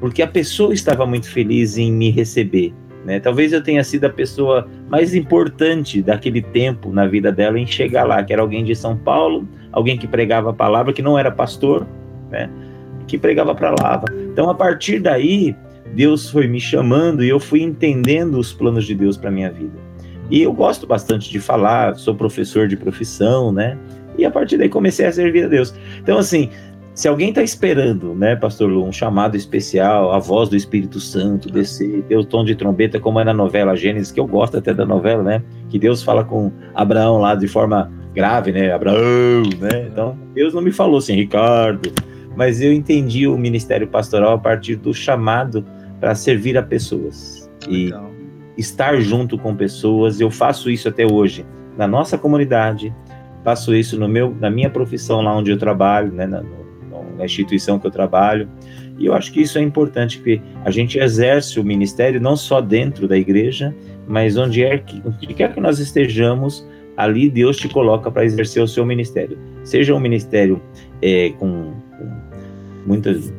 porque 0.00 0.22
a 0.22 0.26
pessoa 0.26 0.72
estava 0.72 1.04
muito 1.06 1.28
feliz 1.30 1.76
em 1.76 1.92
me 1.92 2.10
receber, 2.10 2.72
né? 3.04 3.18
Talvez 3.18 3.52
eu 3.52 3.62
tenha 3.62 3.82
sido 3.82 4.04
a 4.04 4.10
pessoa 4.10 4.68
mais 4.88 5.14
importante 5.14 6.02
daquele 6.02 6.40
tempo 6.40 6.92
na 6.92 7.06
vida 7.06 7.32
dela 7.32 7.58
em 7.58 7.66
chegar 7.66 8.04
lá, 8.04 8.22
que 8.22 8.32
era 8.32 8.42
alguém 8.42 8.64
de 8.64 8.74
São 8.74 8.96
Paulo, 8.96 9.48
alguém 9.72 9.96
que 9.96 10.06
pregava 10.06 10.50
a 10.50 10.54
palavra, 10.54 10.92
que 10.92 11.02
não 11.02 11.18
era 11.18 11.30
pastor, 11.30 11.86
né? 12.30 12.48
Que 13.06 13.18
pregava 13.18 13.54
para 13.54 13.70
lá. 13.70 14.04
Então, 14.32 14.48
a 14.50 14.54
partir 14.54 15.00
daí, 15.00 15.56
Deus 15.94 16.30
foi 16.30 16.46
me 16.46 16.60
chamando 16.60 17.24
e 17.24 17.28
eu 17.28 17.40
fui 17.40 17.62
entendendo 17.62 18.38
os 18.38 18.52
planos 18.52 18.86
de 18.86 18.94
Deus 18.94 19.16
para 19.16 19.30
minha 19.30 19.50
vida. 19.50 19.88
E 20.30 20.42
eu 20.42 20.52
gosto 20.52 20.86
bastante 20.86 21.30
de 21.30 21.40
falar, 21.40 21.94
sou 21.94 22.14
professor 22.14 22.68
de 22.68 22.76
profissão, 22.76 23.50
né? 23.50 23.78
E 24.18 24.24
a 24.24 24.30
partir 24.30 24.58
daí 24.58 24.68
comecei 24.68 25.06
a 25.06 25.12
servir 25.12 25.44
a 25.44 25.48
Deus. 25.48 25.72
Então, 26.02 26.18
assim, 26.18 26.50
se 26.98 27.06
alguém 27.06 27.28
está 27.28 27.42
esperando, 27.42 28.12
né, 28.12 28.34
Pastor 28.34 28.68
Lu, 28.68 28.84
um 28.84 28.90
chamado 28.90 29.36
especial, 29.36 30.12
a 30.12 30.18
voz 30.18 30.48
do 30.48 30.56
Espírito 30.56 30.98
Santo 30.98 31.48
descer, 31.48 32.02
ter 32.02 32.16
o 32.16 32.24
tom 32.24 32.44
de 32.44 32.56
trombeta, 32.56 32.98
como 32.98 33.20
é 33.20 33.24
na 33.24 33.32
novela 33.32 33.76
Gênesis, 33.76 34.10
que 34.10 34.18
eu 34.18 34.26
gosto 34.26 34.58
até 34.58 34.74
da 34.74 34.84
novela, 34.84 35.22
né? 35.22 35.40
Que 35.68 35.78
Deus 35.78 36.02
fala 36.02 36.24
com 36.24 36.50
Abraão 36.74 37.18
lá 37.18 37.36
de 37.36 37.46
forma 37.46 37.88
grave, 38.12 38.50
né? 38.50 38.72
Abraão, 38.72 39.44
né? 39.60 39.88
Então, 39.92 40.18
Deus 40.34 40.52
não 40.52 40.60
me 40.60 40.72
falou 40.72 40.98
assim, 40.98 41.14
Ricardo, 41.14 41.92
mas 42.34 42.60
eu 42.60 42.72
entendi 42.72 43.28
o 43.28 43.38
ministério 43.38 43.86
pastoral 43.86 44.32
a 44.32 44.38
partir 44.38 44.74
do 44.74 44.92
chamado 44.92 45.64
para 46.00 46.16
servir 46.16 46.58
a 46.58 46.62
pessoas. 46.64 47.48
Legal. 47.68 48.10
E 48.56 48.60
estar 48.60 49.00
junto 49.00 49.38
com 49.38 49.54
pessoas, 49.54 50.20
eu 50.20 50.32
faço 50.32 50.68
isso 50.68 50.88
até 50.88 51.06
hoje 51.06 51.46
na 51.76 51.86
nossa 51.86 52.18
comunidade, 52.18 52.92
faço 53.48 53.74
isso 53.74 53.98
no 53.98 54.06
meu, 54.06 54.36
na 54.38 54.50
minha 54.50 54.68
profissão 54.68 55.22
lá 55.22 55.34
onde 55.34 55.50
eu 55.50 55.56
trabalho, 55.56 56.12
né, 56.12 56.26
na, 56.26 56.42
na 57.16 57.24
instituição 57.24 57.78
que 57.78 57.86
eu 57.86 57.90
trabalho. 57.90 58.46
E 58.98 59.06
eu 59.06 59.14
acho 59.14 59.32
que 59.32 59.40
isso 59.40 59.58
é 59.58 59.62
importante, 59.62 60.18
que 60.18 60.42
a 60.66 60.70
gente 60.70 60.98
exerce 60.98 61.58
o 61.58 61.64
ministério 61.64 62.20
não 62.20 62.36
só 62.36 62.60
dentro 62.60 63.08
da 63.08 63.16
igreja, 63.16 63.74
mas 64.06 64.36
onde, 64.36 64.62
é 64.62 64.76
que, 64.76 65.02
onde 65.02 65.32
quer 65.32 65.54
que 65.54 65.60
nós 65.60 65.78
estejamos, 65.78 66.66
ali 66.94 67.30
Deus 67.30 67.56
te 67.56 67.70
coloca 67.70 68.10
para 68.10 68.22
exercer 68.22 68.62
o 68.62 68.68
seu 68.68 68.84
ministério. 68.84 69.38
Seja 69.64 69.94
um 69.94 70.00
ministério 70.00 70.60
é, 71.00 71.30
com, 71.38 71.72
com 71.96 72.10
muitas 72.86 73.32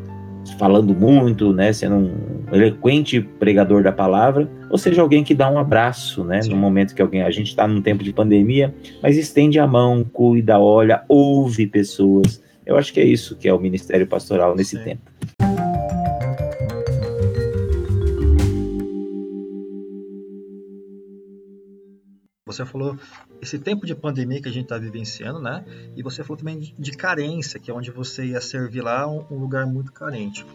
falando 0.58 0.94
muito, 0.94 1.54
né, 1.54 1.72
sendo 1.74 1.96
um 1.96 2.56
eloquente 2.56 3.22
pregador 3.22 3.84
da 3.84 3.92
palavra, 3.92 4.50
ou 4.70 4.78
seja 4.78 5.02
alguém 5.02 5.24
que 5.24 5.34
dá 5.34 5.50
um 5.50 5.58
abraço, 5.58 6.24
né, 6.24 6.42
Sim. 6.42 6.52
no 6.52 6.58
momento 6.58 6.96
que 6.96 7.02
alguém 7.02 7.24
a 7.24 7.32
gente 7.32 7.48
está 7.48 7.68
num 7.68 7.82
tempo 7.82 8.04
de 8.04 8.14
pandemia, 8.14 8.74
mas 9.02 9.18
estende 9.18 9.60
a 9.60 9.68
mão, 9.68 10.04
cuida, 10.04 10.60
olha, 10.60 11.04
ouve 11.08 11.68
pessoas, 11.68 12.42
eu 12.66 12.78
acho 12.78 12.94
que 12.94 13.00
é 13.00 13.06
isso 13.06 13.36
que 13.36 13.48
é 13.48 13.54
o 13.54 13.60
ministério 13.60 14.06
pastoral 14.08 14.56
nesse 14.56 14.78
Sim. 14.78 14.84
tempo. 14.84 15.02
Você 22.46 22.66
falou 22.66 22.98
esse 23.42 23.58
tempo 23.60 23.86
de 23.86 23.96
pandemia 23.96 24.42
que 24.42 24.50
a 24.50 24.52
gente 24.52 24.66
está 24.66 24.78
vivenciando, 24.78 25.40
né? 25.40 25.64
E 25.96 26.04
você 26.04 26.24
falou 26.24 26.38
também 26.38 26.60
de, 26.60 26.76
de, 26.78 26.92
carência, 26.92 27.60
que 27.60 27.72
é 27.72 27.74
onde 27.74 27.92
você 27.92 28.26
ia 28.26 28.42
servir 28.42 28.82
lá 28.82 29.08
um, 29.08 29.26
um 29.32 29.40
lugar 29.40 29.66
muito 29.66 29.92
carente. 29.92 30.46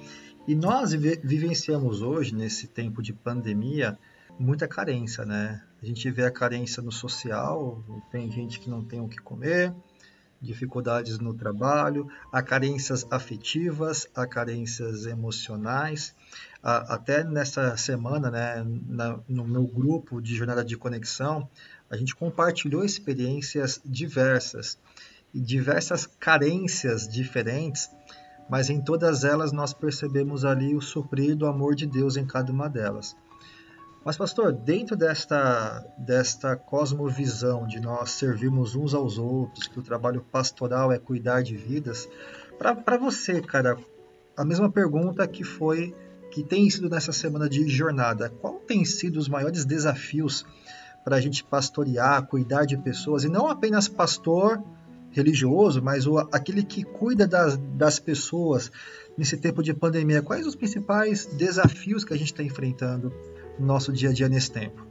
E 0.47 0.55
nós 0.55 0.93
vive, 0.93 1.21
vivenciamos 1.25 2.03
hoje, 2.03 2.35
nesse 2.35 2.67
tempo 2.67 3.03
de 3.03 3.12
pandemia, 3.12 3.99
muita 4.38 4.69
carência, 4.69 5.25
né? 5.25 5.62
A 5.83 5.87
gente 5.87 6.11
vê 6.11 6.25
a 6.25 6.31
carência 6.31 6.83
no 6.83 6.93
social, 6.93 7.83
tem 8.11 8.31
gente 8.31 8.61
que 8.61 8.69
não 8.69 8.85
tem 8.85 9.00
o 9.00 9.09
que 9.09 9.19
comer, 9.19 9.73
dificuldades 10.41 11.19
no 11.19 11.35
trabalho, 11.35 12.09
há 12.31 12.43
carências 12.43 13.07
afetivas, 13.11 14.07
há 14.14 14.26
carências 14.26 15.07
emocionais. 15.07 16.14
Até 16.62 17.23
nessa 17.25 17.76
semana, 17.76 18.31
né, 18.31 18.64
no 19.29 19.45
meu 19.45 19.67
grupo 19.67 20.21
de 20.21 20.35
jornada 20.35 20.64
de 20.64 20.76
conexão, 20.76 21.49
a 21.91 21.97
gente 21.97 22.14
compartilhou 22.14 22.85
experiências 22.85 23.81
diversas 23.85 24.79
e 25.33 25.41
diversas 25.41 26.07
carências 26.07 27.09
diferentes, 27.09 27.91
mas 28.49 28.71
em 28.71 28.81
todas 28.81 29.25
elas 29.25 29.53
nós 29.53 29.73
percebemos 29.73 30.45
ali 30.45 30.75
o 30.75 30.81
suprir 30.81 31.37
do 31.37 31.47
amor 31.47 31.75
de 31.75 31.87
Deus 31.87 32.17
em 32.17 32.26
cada 32.26 32.53
uma 32.53 32.69
delas. 32.69 33.17
Mas, 34.05 34.19
pastor, 34.19 34.53
dentro 34.53 34.95
desta, 34.95 35.83
desta 35.97 36.55
cosmovisão 36.57 37.67
de 37.67 37.81
nós 37.81 38.11
servirmos 38.11 38.75
uns 38.76 38.93
aos 38.93 39.17
outros, 39.17 39.67
que 39.67 39.79
o 39.79 39.83
trabalho 39.83 40.21
pastoral 40.31 40.93
é 40.93 40.99
cuidar 40.99 41.43
de 41.43 41.57
vidas, 41.57 42.07
para 42.59 42.99
você, 42.99 43.41
cara, 43.41 43.79
a 44.37 44.45
mesma 44.45 44.71
pergunta 44.71 45.26
que 45.26 45.43
foi, 45.43 45.95
que 46.31 46.43
tem 46.43 46.69
sido 46.69 46.91
nessa 46.91 47.12
semana 47.12 47.49
de 47.49 47.67
jornada: 47.67 48.29
qual 48.29 48.61
tem 48.61 48.85
sido 48.85 49.19
os 49.19 49.29
maiores 49.29 49.64
desafios 49.64 50.45
para 51.04 51.16
a 51.16 51.20
gente 51.20 51.44
pastorear, 51.44 52.26
cuidar 52.26 52.64
de 52.64 52.76
pessoas, 52.76 53.25
e 53.25 53.28
não 53.28 53.49
apenas 53.49 53.88
pastor 53.88 54.62
religioso, 55.11 55.82
mas 55.82 56.06
o, 56.06 56.18
aquele 56.32 56.64
que 56.64 56.82
cuida 56.82 57.26
das, 57.26 57.56
das 57.76 57.99
pessoas 58.00 58.73
nesse 59.16 59.37
tempo 59.37 59.62
de 59.62 59.73
pandemia? 59.73 60.23
Quais 60.23 60.46
os 60.46 60.56
principais 60.56 61.26
desafios 61.26 62.04
que 62.04 62.12
a 62.14 62.16
gente 62.16 62.32
está 62.32 62.42
enfrentando? 62.42 63.12
nosso 63.58 63.92
dia 63.92 64.11
a 64.11 64.12
dia 64.12 64.28
nesse 64.28 64.50
tempo? 64.50 64.87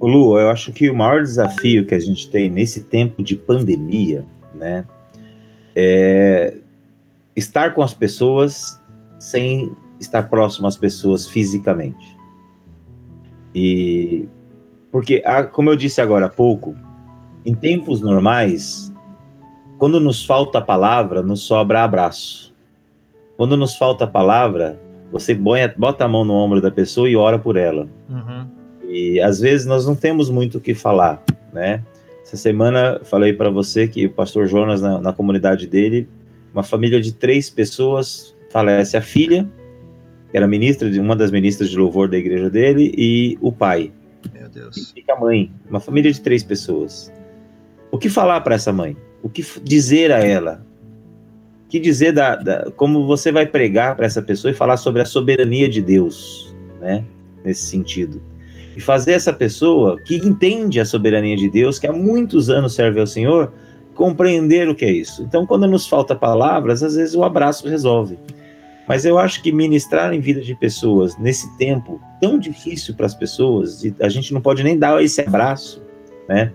Lu, 0.00 0.38
eu 0.38 0.50
acho 0.50 0.72
que 0.72 0.90
o 0.90 0.94
maior 0.94 1.22
desafio 1.22 1.86
que 1.86 1.94
a 1.94 1.98
gente 1.98 2.28
tem 2.30 2.50
nesse 2.50 2.82
tempo 2.84 3.22
de 3.22 3.36
pandemia, 3.36 4.24
né, 4.54 4.84
é 5.74 6.56
estar 7.34 7.74
com 7.74 7.82
as 7.82 7.94
pessoas 7.94 8.80
sem 9.18 9.74
estar 9.98 10.24
próximo 10.24 10.66
às 10.66 10.76
pessoas 10.76 11.26
fisicamente. 11.26 12.14
E 13.54 14.28
porque, 14.94 15.24
como 15.50 15.70
eu 15.70 15.74
disse 15.74 16.00
agora 16.00 16.26
há 16.26 16.28
pouco, 16.28 16.76
em 17.44 17.52
tempos 17.52 18.00
normais, 18.00 18.94
quando 19.76 19.98
nos 19.98 20.24
falta 20.24 20.60
palavra, 20.60 21.20
nos 21.20 21.40
sobra 21.40 21.82
abraço. 21.82 22.54
Quando 23.36 23.56
nos 23.56 23.74
falta 23.74 24.06
palavra, 24.06 24.80
você 25.10 25.34
bota 25.34 26.04
a 26.04 26.08
mão 26.08 26.24
no 26.24 26.34
ombro 26.34 26.60
da 26.60 26.70
pessoa 26.70 27.10
e 27.10 27.16
ora 27.16 27.40
por 27.40 27.56
ela. 27.56 27.88
Uhum. 28.08 28.46
E 28.88 29.20
às 29.20 29.40
vezes 29.40 29.66
nós 29.66 29.84
não 29.84 29.96
temos 29.96 30.30
muito 30.30 30.58
o 30.58 30.60
que 30.60 30.74
falar, 30.76 31.20
né? 31.52 31.82
Essa 32.22 32.36
semana 32.36 33.00
falei 33.02 33.32
para 33.32 33.50
você 33.50 33.88
que 33.88 34.06
o 34.06 34.10
pastor 34.10 34.46
Jonas, 34.46 34.80
na, 34.80 35.00
na, 35.00 35.12
comunidade 35.12 35.66
dele, 35.66 36.08
uma 36.52 36.62
família 36.62 37.00
de 37.00 37.12
três 37.12 37.50
pessoas 37.50 38.32
falece 38.48 38.96
a 38.96 39.02
filha, 39.02 39.44
que 40.30 40.36
era 40.36 40.46
ministra 40.46 40.88
de 40.88 41.00
uma 41.00 41.16
das 41.16 41.32
ministras 41.32 41.68
de 41.68 41.76
louvor 41.76 42.08
da 42.08 42.16
igreja 42.16 42.48
dele, 42.48 42.94
e 42.96 43.36
o 43.40 43.50
pai. 43.50 43.90
Meu 44.32 44.48
Deus. 44.48 44.76
E 44.76 44.94
fica 44.94 45.14
a 45.14 45.20
mãe, 45.20 45.52
uma 45.68 45.80
família 45.80 46.12
de 46.12 46.20
três 46.20 46.42
pessoas. 46.42 47.12
O 47.90 47.98
que 47.98 48.08
falar 48.08 48.40
para 48.40 48.54
essa 48.54 48.72
mãe? 48.72 48.96
O 49.22 49.28
que 49.28 49.44
dizer 49.62 50.12
a 50.12 50.18
ela? 50.18 50.64
que 51.74 51.80
dizer 51.80 52.12
da, 52.12 52.36
da 52.36 52.70
como 52.76 53.04
você 53.04 53.32
vai 53.32 53.46
pregar 53.46 53.96
para 53.96 54.06
essa 54.06 54.22
pessoa 54.22 54.52
e 54.52 54.54
falar 54.54 54.76
sobre 54.76 55.02
a 55.02 55.04
soberania 55.04 55.68
de 55.68 55.82
Deus, 55.82 56.54
né? 56.80 57.04
Nesse 57.44 57.66
sentido. 57.66 58.22
E 58.76 58.80
fazer 58.80 59.10
essa 59.10 59.32
pessoa 59.32 60.00
que 60.00 60.14
entende 60.16 60.78
a 60.78 60.84
soberania 60.84 61.36
de 61.36 61.50
Deus, 61.50 61.80
que 61.80 61.88
há 61.88 61.92
muitos 61.92 62.48
anos 62.48 62.74
serve 62.74 63.00
ao 63.00 63.08
Senhor, 63.08 63.52
compreender 63.92 64.68
o 64.68 64.74
que 64.76 64.84
é 64.84 64.92
isso. 64.92 65.24
Então, 65.24 65.44
quando 65.44 65.66
nos 65.66 65.88
falta 65.88 66.14
palavras, 66.14 66.80
às 66.80 66.94
vezes 66.94 67.16
o 67.16 67.24
abraço 67.24 67.68
resolve. 67.68 68.16
Mas 68.86 69.04
eu 69.04 69.18
acho 69.18 69.42
que 69.42 69.50
ministrar 69.50 70.12
em 70.12 70.20
vida 70.20 70.40
de 70.40 70.54
pessoas 70.54 71.16
nesse 71.16 71.56
tempo 71.56 72.00
tão 72.20 72.38
difícil 72.38 72.94
para 72.94 73.06
as 73.06 73.14
pessoas, 73.14 73.82
a 74.00 74.08
gente 74.08 74.32
não 74.34 74.40
pode 74.40 74.62
nem 74.62 74.78
dar 74.78 75.02
esse 75.02 75.20
abraço, 75.20 75.82
né? 76.28 76.52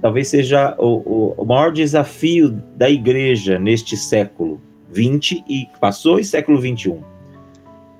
talvez 0.00 0.28
seja 0.28 0.76
o, 0.78 1.34
o, 1.36 1.44
maior 1.44 1.72
desafio 1.72 2.50
da 2.76 2.88
igreja 2.88 3.58
neste 3.58 3.96
século 3.96 4.60
20 4.92 5.44
e 5.48 5.66
passou 5.80 6.20
e 6.20 6.24
século 6.24 6.60
21. 6.60 7.00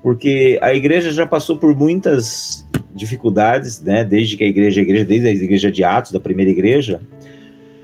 Porque 0.02 0.58
a 0.62 0.72
igreja 0.72 1.10
já 1.10 1.26
passou 1.26 1.56
por 1.58 1.74
muitas 1.74 2.64
dificuldades, 2.94 3.82
né, 3.82 4.04
desde 4.04 4.36
que 4.36 4.44
a 4.44 4.46
igreja, 4.46 4.80
a 4.80 4.84
igreja 4.84 5.04
desde 5.04 5.26
a 5.26 5.30
igreja 5.32 5.72
de 5.72 5.82
Atos, 5.82 6.12
da 6.12 6.20
primeira 6.20 6.50
igreja, 6.50 7.00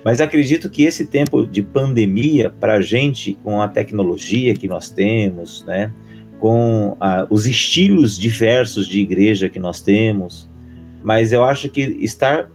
mas 0.04 0.20
acredito 0.20 0.68
que 0.68 0.84
esse 0.84 1.06
tempo 1.06 1.46
de 1.46 1.62
pandemia, 1.62 2.50
para 2.50 2.74
a 2.74 2.80
gente, 2.80 3.38
com 3.42 3.60
a 3.60 3.68
tecnologia 3.68 4.54
que 4.54 4.66
nós 4.66 4.90
temos, 4.90 5.64
né, 5.64 5.92
com 6.40 6.96
a, 7.00 7.26
os 7.30 7.46
estilos 7.46 8.18
diversos 8.18 8.88
de 8.88 9.00
igreja 9.00 9.48
que 9.48 9.60
nós 9.60 9.80
temos, 9.80 10.50
mas 11.02 11.32
eu 11.32 11.44
acho 11.44 11.68
que 11.68 11.82
estar 12.00 12.50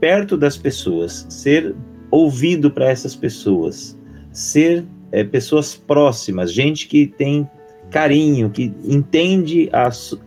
perto 0.00 0.36
das 0.36 0.56
pessoas, 0.56 1.26
ser 1.28 1.74
ouvido 2.10 2.70
para 2.70 2.88
essas 2.88 3.14
pessoas, 3.14 3.98
ser 4.32 4.84
é, 5.12 5.24
pessoas 5.24 5.74
próximas, 5.74 6.52
gente 6.52 6.86
que 6.86 7.06
tem 7.06 7.48
carinho, 7.90 8.50
que 8.50 8.72
entende 8.84 9.70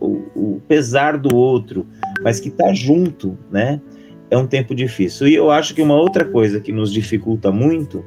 o, 0.00 0.06
o, 0.34 0.62
pesar 0.66 1.16
do 1.16 1.34
outro, 1.34 1.86
mas 2.22 2.40
que 2.40 2.48
está 2.48 2.72
junto, 2.72 3.38
né? 3.50 3.80
É 4.32 4.36
um 4.38 4.46
tempo 4.46 4.74
difícil. 4.74 5.28
E 5.28 5.34
eu 5.34 5.50
acho 5.50 5.74
que 5.74 5.82
uma 5.82 5.94
outra 5.94 6.24
coisa 6.24 6.58
que 6.58 6.72
nos 6.72 6.90
dificulta 6.90 7.52
muito 7.52 8.02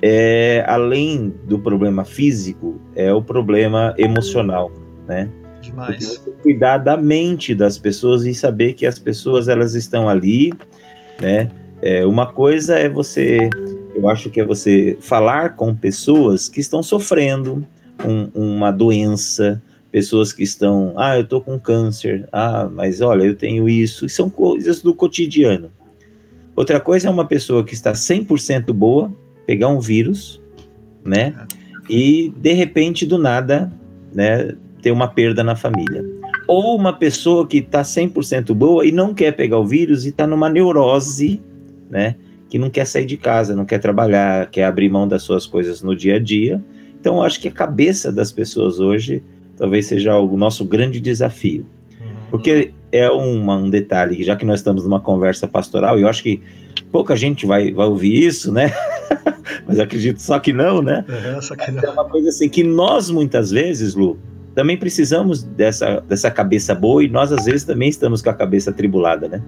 é, 0.00 0.64
além 0.68 1.34
do 1.44 1.58
problema 1.58 2.04
físico, 2.04 2.80
é 2.94 3.12
o 3.12 3.20
problema 3.20 3.92
emocional, 3.98 4.70
né? 5.04 5.28
Demais. 5.60 6.22
Cuidar 6.44 6.78
da 6.78 6.96
mente 6.96 7.56
das 7.56 7.76
pessoas 7.76 8.24
e 8.24 8.32
saber 8.32 8.74
que 8.74 8.86
as 8.86 9.00
pessoas 9.00 9.48
elas 9.48 9.74
estão 9.74 10.08
ali, 10.08 10.52
né? 11.20 11.50
É, 11.82 12.06
uma 12.06 12.26
coisa 12.26 12.78
é 12.78 12.88
você, 12.88 13.50
eu 13.96 14.08
acho 14.08 14.30
que 14.30 14.40
é 14.40 14.44
você 14.44 14.96
falar 15.00 15.56
com 15.56 15.74
pessoas 15.74 16.48
que 16.48 16.60
estão 16.60 16.84
sofrendo 16.84 17.66
um, 18.06 18.54
uma 18.56 18.70
doença, 18.70 19.60
pessoas 19.90 20.32
que 20.32 20.42
estão, 20.42 20.94
ah, 20.96 21.18
eu 21.18 21.26
tô 21.26 21.40
com 21.40 21.58
câncer, 21.58 22.28
ah, 22.32 22.68
mas 22.70 23.00
olha, 23.00 23.24
eu 23.24 23.34
tenho 23.34 23.68
isso, 23.68 24.06
e 24.06 24.08
são 24.08 24.28
coisas 24.28 24.82
do 24.82 24.94
cotidiano. 24.94 25.70
Outra 26.54 26.80
coisa 26.80 27.08
é 27.08 27.10
uma 27.10 27.24
pessoa 27.24 27.64
que 27.64 27.74
está 27.74 27.92
100% 27.92 28.72
boa, 28.72 29.12
pegar 29.46 29.68
um 29.68 29.80
vírus 29.80 30.40
né? 31.08 31.34
E 31.88 32.32
de 32.36 32.52
repente, 32.52 33.06
do 33.06 33.18
nada, 33.18 33.72
né, 34.12 34.54
ter 34.82 34.90
uma 34.90 35.08
perda 35.08 35.42
na 35.42 35.56
família. 35.56 36.04
Ou 36.46 36.76
uma 36.76 36.92
pessoa 36.92 37.46
que 37.46 37.58
está 37.58 37.82
100% 37.82 38.54
boa 38.54 38.86
e 38.86 38.92
não 38.92 39.14
quer 39.14 39.32
pegar 39.32 39.58
o 39.58 39.66
vírus 39.66 40.04
e 40.04 40.10
está 40.10 40.26
numa 40.26 40.48
neurose, 40.48 41.42
né? 41.90 42.16
Que 42.48 42.58
não 42.58 42.70
quer 42.70 42.86
sair 42.86 43.06
de 43.06 43.16
casa, 43.16 43.54
não 43.54 43.64
quer 43.64 43.78
trabalhar, 43.78 44.50
quer 44.50 44.64
abrir 44.64 44.88
mão 44.88 45.06
das 45.06 45.22
suas 45.22 45.46
coisas 45.46 45.82
no 45.82 45.96
dia 45.96 46.16
a 46.16 46.18
dia. 46.18 46.62
Então, 47.00 47.22
acho 47.22 47.40
que 47.40 47.48
a 47.48 47.52
cabeça 47.52 48.10
das 48.10 48.32
pessoas 48.32 48.80
hoje 48.80 49.22
talvez 49.58 49.86
seja 49.86 50.16
o 50.16 50.36
nosso 50.36 50.64
grande 50.64 51.00
desafio. 51.00 51.66
Uhum. 52.00 52.06
Porque 52.30 52.72
é 52.92 53.10
uma, 53.10 53.56
um 53.56 53.68
detalhe, 53.68 54.22
já 54.22 54.36
que 54.36 54.44
nós 54.44 54.60
estamos 54.60 54.84
numa 54.84 55.00
conversa 55.00 55.46
pastoral, 55.46 55.98
e 55.98 56.02
eu 56.02 56.08
acho 56.08 56.22
que 56.22 56.40
pouca 56.90 57.16
gente 57.16 57.44
vai, 57.44 57.72
vai 57.72 57.86
ouvir 57.86 58.24
isso, 58.24 58.52
né? 58.52 58.72
Mas 59.66 59.78
acredito 59.78 60.20
só 60.20 60.38
que 60.38 60.52
não, 60.52 60.80
né? 60.80 61.04
Uhum, 61.08 61.42
só 61.42 61.56
que 61.56 61.70
não. 61.70 61.82
É 61.82 61.90
uma 61.90 62.04
coisa 62.04 62.28
assim 62.28 62.48
que 62.48 62.62
nós, 62.62 63.10
muitas 63.10 63.50
vezes, 63.50 63.94
Lu, 63.94 64.18
também 64.54 64.76
precisamos 64.76 65.42
dessa, 65.42 66.00
dessa 66.00 66.30
cabeça 66.30 66.74
boa 66.74 67.02
e 67.04 67.08
nós, 67.08 67.32
às 67.32 67.44
vezes, 67.44 67.64
também 67.64 67.88
estamos 67.88 68.22
com 68.22 68.30
a 68.30 68.34
cabeça 68.34 68.72
tribulada, 68.72 69.28
né? 69.28 69.42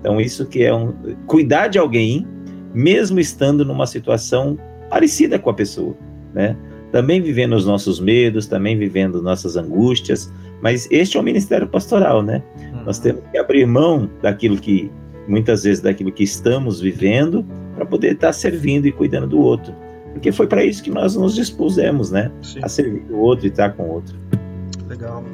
Então, 0.00 0.20
isso 0.20 0.46
que 0.46 0.64
é 0.64 0.74
um. 0.74 0.92
Cuidar 1.26 1.68
de 1.68 1.78
alguém, 1.78 2.26
mesmo 2.74 3.20
estando 3.20 3.64
numa 3.64 3.86
situação 3.86 4.58
parecida 4.88 5.38
com 5.38 5.50
a 5.50 5.54
pessoa, 5.54 5.96
né? 6.34 6.56
Também 6.92 7.20
vivendo 7.20 7.54
os 7.54 7.64
nossos 7.64 8.00
medos, 8.00 8.46
também 8.46 8.76
vivendo 8.76 9.22
nossas 9.22 9.56
angústias, 9.56 10.32
mas 10.60 10.88
este 10.90 11.16
é 11.16 11.20
o 11.20 11.22
ministério 11.22 11.68
pastoral, 11.68 12.22
né? 12.22 12.42
Uhum. 12.58 12.84
Nós 12.84 12.98
temos 12.98 13.22
que 13.30 13.38
abrir 13.38 13.66
mão 13.66 14.10
daquilo 14.20 14.56
que, 14.56 14.90
muitas 15.28 15.62
vezes, 15.62 15.80
daquilo 15.80 16.10
que 16.10 16.24
estamos 16.24 16.80
vivendo, 16.80 17.46
para 17.74 17.86
poder 17.86 18.12
estar 18.12 18.32
servindo 18.32 18.86
e 18.86 18.92
cuidando 18.92 19.28
do 19.28 19.40
outro. 19.40 19.74
Porque 20.12 20.32
foi 20.32 20.46
para 20.46 20.64
isso 20.64 20.82
que 20.82 20.90
nós 20.90 21.14
nos 21.14 21.34
dispusemos, 21.34 22.10
né? 22.10 22.30
Sim. 22.42 22.60
A 22.62 22.68
servir 22.68 23.04
o 23.10 23.18
outro 23.18 23.46
e 23.46 23.48
estar 23.48 23.70
com 23.70 23.84
o 23.84 23.92
outro. 23.92 24.16
Legal. 24.88 25.24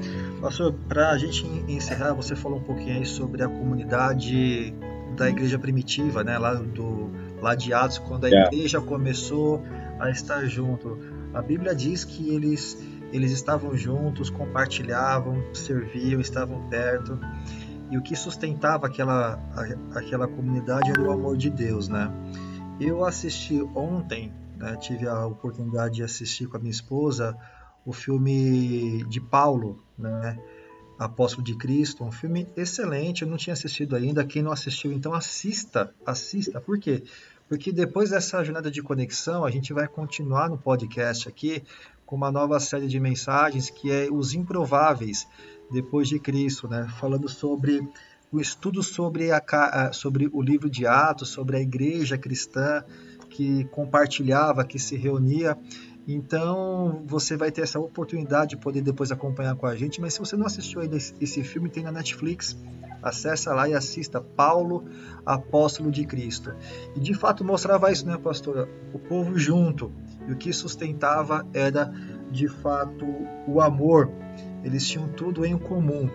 Pastor, 0.41 0.75
para 0.87 1.11
a 1.11 1.19
gente 1.19 1.47
encerrar, 1.67 2.13
você 2.13 2.37
falou 2.37 2.59
um 2.59 2.63
pouquinho 2.63 2.99
aí 2.99 3.07
sobre 3.07 3.43
a 3.43 3.49
comunidade 3.49 4.75
da 5.17 5.29
igreja 5.29 5.59
primitiva, 5.59 6.23
né? 6.23 6.39
Lá, 6.39 6.55
do, 6.55 7.11
lá 7.41 7.55
de 7.55 7.73
Atos, 7.73 7.99
quando 7.99 8.27
a 8.27 8.31
é. 8.31 8.45
igreja 8.45 8.81
começou 8.81 9.63
a 9.99 10.11
estar 10.11 10.45
junto. 10.45 10.99
A 11.37 11.43
Bíblia 11.43 11.75
diz 11.75 12.03
que 12.03 12.35
eles 12.35 12.79
eles 13.13 13.31
estavam 13.31 13.77
juntos, 13.77 14.31
compartilhavam, 14.31 15.55
serviam, 15.55 16.21
estavam 16.21 16.69
perto. 16.69 17.19
E 17.91 17.97
o 17.97 18.03
que 18.03 18.17
sustentava 18.17 18.87
aquela, 18.87 19.39
aquela 19.95 20.27
comunidade 20.27 20.91
era 20.91 21.01
o 21.01 21.13
amor 21.13 21.37
de 21.37 21.49
Deus, 21.49 21.89
né? 21.89 22.11
Eu 22.81 23.05
assisti 23.05 23.63
ontem, 23.75 24.33
né, 24.57 24.77
tive 24.77 25.07
a 25.07 25.25
oportunidade 25.25 25.97
de 25.97 26.03
assistir 26.03 26.47
com 26.47 26.57
a 26.57 26.61
minha 26.61 26.71
esposa 26.71 27.37
o 27.85 27.93
filme 27.93 29.05
de 29.05 29.21
Paulo, 29.21 29.81
né? 29.97 30.37
Apóstolo 30.99 31.45
de 31.45 31.55
Cristo, 31.55 32.03
um 32.03 32.11
filme 32.11 32.49
excelente, 32.57 33.23
eu 33.23 33.29
não 33.29 33.37
tinha 33.37 33.53
assistido 33.53 33.95
ainda. 33.95 34.25
Quem 34.25 34.43
não 34.43 34.51
assistiu, 34.51 34.91
então 34.93 35.13
assista, 35.13 35.95
assista. 36.05 36.59
Por 36.61 36.79
quê? 36.79 37.05
Porque 37.49 37.73
depois 37.73 38.11
dessa 38.11 38.43
jornada 38.43 38.71
de 38.71 38.83
conexão, 38.83 39.45
a 39.45 39.51
gente 39.51 39.73
vai 39.73 39.87
continuar 39.87 40.49
no 40.51 40.59
podcast 40.59 41.29
aqui 41.29 41.63
com 42.05 42.17
uma 42.17 42.31
nova 42.31 42.59
série 42.59 42.89
de 42.89 42.99
mensagens 42.99 43.71
que 43.71 43.91
é 43.91 44.09
Os 44.11 44.35
Improváveis 44.35 45.27
depois 45.71 46.09
de 46.09 46.19
Cristo, 46.19 46.69
né? 46.69 46.89
falando 46.99 47.29
sobre 47.29 47.87
o 48.33 48.41
estudo 48.41 48.83
sobre, 48.83 49.31
a, 49.33 49.93
sobre 49.93 50.29
o 50.33 50.43
livro 50.43 50.69
de 50.69 50.87
Atos, 50.87 51.29
sobre 51.29 51.57
a 51.57 51.61
igreja 51.61 52.19
cristã 52.19 52.85
que 53.31 53.65
compartilhava, 53.67 54.65
que 54.65 54.79
se 54.79 54.97
reunia. 54.97 55.57
Então 56.07 57.03
você 57.07 57.37
vai 57.37 57.51
ter 57.51 57.63
essa 57.63 57.79
oportunidade 57.79 58.51
de 58.51 58.57
poder 58.57 58.83
depois 58.83 59.11
acompanhar 59.11 59.55
com 59.57 59.67
a 59.67 59.77
gente. 59.77 60.01
Mas 60.01 60.15
se 60.15 60.21
você 60.21 60.37
não 60.37 60.47
assistiu 60.47 60.81
ainda 60.81 60.97
esse 60.97 61.43
filme, 61.43 61.69
tem 61.69 61.83
na 61.83 61.93
Netflix. 61.93 62.57
Acesse 63.07 63.49
lá 63.49 63.69
e 63.69 63.75
assista 63.75 64.21
Paulo, 64.21 64.85
Apóstolo 65.25 65.93
de 65.93 66.05
Cristo. 66.05 66.53
E 66.97 66.99
de 66.99 67.15
fato 67.15 67.45
mostrava 67.45 67.93
isso, 67.93 68.05
né, 68.05 68.19
pastora? 68.19 68.69
O 68.93 68.99
povo 68.99 69.39
junto, 69.39 69.93
e 70.27 70.33
o 70.33 70.37
que 70.37 70.53
sustentava 70.53 71.47
era, 71.55 71.93
de 72.33 72.49
fato, 72.49 73.07
o 73.47 73.61
amor. 73.61 74.11
Eles 74.65 74.89
tinham 74.89 75.07
tudo 75.09 75.47
em 75.47 75.57
comum. 75.57 76.11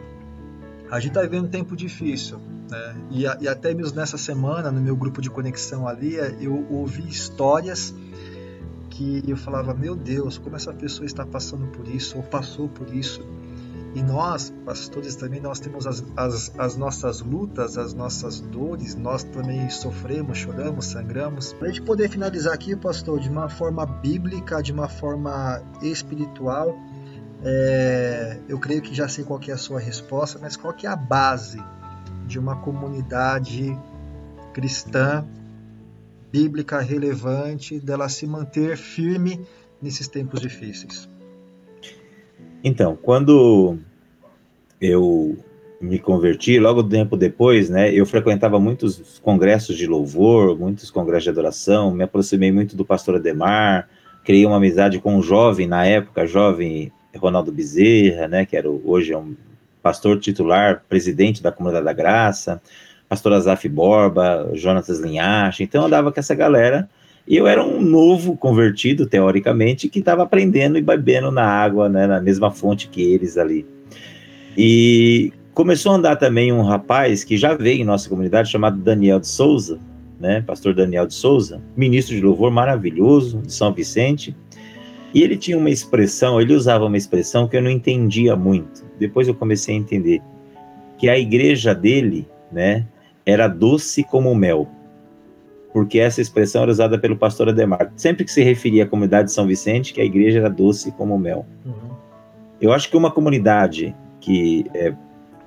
A 0.89 0.99
gente 0.99 1.11
está 1.11 1.21
vivendo 1.21 1.45
um 1.45 1.49
tempo 1.49 1.77
difícil, 1.77 2.37
né? 2.69 2.95
E, 3.09 3.21
e, 3.21 3.47
até 3.47 3.73
mesmo 3.73 3.95
nessa 3.95 4.17
semana, 4.17 4.69
no 4.69 4.81
meu 4.81 4.95
grupo 4.97 5.21
de 5.21 5.29
conexão 5.29 5.87
ali, 5.87 6.15
eu 6.41 6.67
ouvi 6.69 7.07
histórias 7.07 7.95
que 8.89 9.23
eu 9.25 9.37
falava: 9.37 9.73
Meu 9.73 9.95
Deus, 9.95 10.37
como 10.37 10.57
essa 10.57 10.73
pessoa 10.73 11.05
está 11.05 11.25
passando 11.25 11.67
por 11.67 11.87
isso, 11.87 12.17
ou 12.17 12.23
passou 12.23 12.67
por 12.67 12.93
isso. 12.93 13.25
E 13.93 14.01
nós, 14.01 14.53
pastores, 14.65 15.15
também 15.15 15.41
nós 15.41 15.59
temos 15.59 15.85
as, 15.85 16.03
as, 16.15 16.51
as, 16.57 16.77
nossas 16.77 17.21
lutas, 17.21 17.77
as 17.77 17.93
nossas 17.93 18.39
dores, 18.39 18.95
nós 18.95 19.23
também 19.23 19.69
sofremos, 19.69 20.37
choramos, 20.37 20.85
sangramos. 20.85 21.51
Para 21.51 21.67
a 21.67 21.71
gente 21.71 21.81
poder 21.81 22.09
finalizar 22.09 22.53
aqui, 22.53 22.73
pastor, 22.73 23.19
de 23.19 23.29
uma 23.29 23.49
forma 23.49 23.85
bíblica, 23.85 24.63
de 24.63 24.71
uma 24.71 24.87
forma 24.87 25.61
espiritual, 25.81 26.77
é, 27.43 28.39
eu 28.47 28.57
creio 28.59 28.81
que 28.81 28.95
já 28.95 29.09
sei 29.09 29.25
qual 29.25 29.41
é 29.45 29.51
a 29.51 29.57
sua 29.57 29.79
resposta, 29.79 30.39
mas 30.41 30.55
qual 30.55 30.73
é 30.81 30.87
a 30.87 30.95
base 30.95 31.61
de 32.25 32.39
uma 32.39 32.55
comunidade 32.55 33.77
cristã, 34.53 35.25
bíblica, 36.31 36.79
relevante, 36.79 37.77
dela 37.77 38.07
se 38.07 38.25
manter 38.25 38.77
firme 38.77 39.45
nesses 39.81 40.07
tempos 40.07 40.39
difíceis? 40.39 41.10
Então, 42.63 42.95
quando 42.95 43.77
eu 44.79 45.37
me 45.81 45.97
converti, 45.97 46.59
logo 46.59 46.83
tempo 46.83 47.17
depois, 47.17 47.69
né, 47.69 47.91
eu 47.91 48.05
frequentava 48.05 48.59
muitos 48.59 49.19
congressos 49.19 49.75
de 49.75 49.87
louvor, 49.87 50.57
muitos 50.57 50.91
congressos 50.91 51.23
de 51.23 51.29
adoração, 51.31 51.91
me 51.91 52.03
aproximei 52.03 52.51
muito 52.51 52.75
do 52.75 52.85
pastor 52.85 53.15
Ademar, 53.15 53.89
criei 54.23 54.45
uma 54.45 54.57
amizade 54.57 54.99
com 54.99 55.15
um 55.15 55.23
jovem, 55.23 55.67
na 55.67 55.83
época, 55.85 56.27
jovem 56.27 56.91
Ronaldo 57.15 57.51
Bezerra, 57.51 58.27
né, 58.27 58.45
que 58.45 58.55
era 58.55 58.69
hoje 58.69 59.11
é 59.11 59.17
um 59.17 59.35
pastor 59.81 60.19
titular, 60.19 60.83
presidente 60.87 61.41
da 61.41 61.51
Comunidade 61.51 61.85
da 61.85 61.93
Graça, 61.93 62.61
pastor 63.09 63.33
Azaf 63.33 63.67
Borba, 63.67 64.51
Jonatas 64.53 64.99
Linhache, 64.99 65.63
então 65.63 65.81
eu 65.81 65.87
andava 65.87 66.11
com 66.11 66.19
essa 66.19 66.35
galera, 66.35 66.87
e 67.27 67.37
eu 67.37 67.47
era 67.47 67.63
um 67.63 67.81
novo 67.81 68.35
convertido, 68.35 69.05
teoricamente, 69.05 69.87
que 69.87 69.99
estava 69.99 70.23
aprendendo 70.23 70.77
e 70.77 70.81
bebendo 70.81 71.31
na 71.31 71.45
água, 71.45 71.87
né, 71.87 72.07
na 72.07 72.19
mesma 72.19 72.51
fonte 72.51 72.87
que 72.87 73.01
eles 73.01 73.37
ali. 73.37 73.65
E 74.57 75.31
começou 75.53 75.91
a 75.91 75.95
andar 75.95 76.15
também 76.15 76.51
um 76.51 76.61
rapaz 76.61 77.23
que 77.23 77.37
já 77.37 77.53
veio 77.53 77.81
em 77.81 77.85
nossa 77.85 78.09
comunidade, 78.09 78.51
chamado 78.51 78.77
Daniel 78.77 79.19
de 79.19 79.27
Souza, 79.27 79.79
né, 80.19 80.41
pastor 80.45 80.73
Daniel 80.73 81.07
de 81.07 81.13
Souza, 81.13 81.61
ministro 81.75 82.15
de 82.15 82.21
louvor 82.21 82.51
maravilhoso 82.51 83.39
de 83.39 83.53
São 83.53 83.71
Vicente. 83.73 84.35
E 85.13 85.21
ele 85.21 85.37
tinha 85.37 85.57
uma 85.57 85.69
expressão, 85.69 86.39
ele 86.39 86.53
usava 86.53 86.85
uma 86.85 86.97
expressão 86.97 87.47
que 87.47 87.55
eu 87.55 87.61
não 87.61 87.69
entendia 87.69 88.35
muito. 88.35 88.83
Depois 88.99 89.27
eu 89.27 89.35
comecei 89.35 89.75
a 89.75 89.77
entender 89.77 90.21
que 90.97 91.09
a 91.09 91.17
igreja 91.17 91.73
dele, 91.73 92.27
né, 92.51 92.85
era 93.25 93.47
doce 93.47 94.03
como 94.03 94.33
mel 94.33 94.67
porque 95.73 95.99
essa 95.99 96.21
expressão 96.21 96.63
era 96.63 96.71
usada 96.71 96.97
pelo 96.99 97.15
pastor 97.15 97.49
Ademar. 97.49 97.91
Sempre 97.95 98.25
que 98.25 98.31
se 98.31 98.43
referia 98.43 98.83
à 98.83 98.87
comunidade 98.87 99.29
de 99.29 99.33
São 99.33 99.47
Vicente, 99.47 99.93
que 99.93 100.01
a 100.01 100.05
igreja 100.05 100.39
era 100.39 100.49
doce 100.49 100.91
como 100.91 101.17
mel. 101.17 101.45
Uhum. 101.65 101.95
Eu 102.59 102.73
acho 102.73 102.89
que 102.89 102.97
uma 102.97 103.11
comunidade 103.11 103.95
que 104.19 104.65
é, 104.73 104.93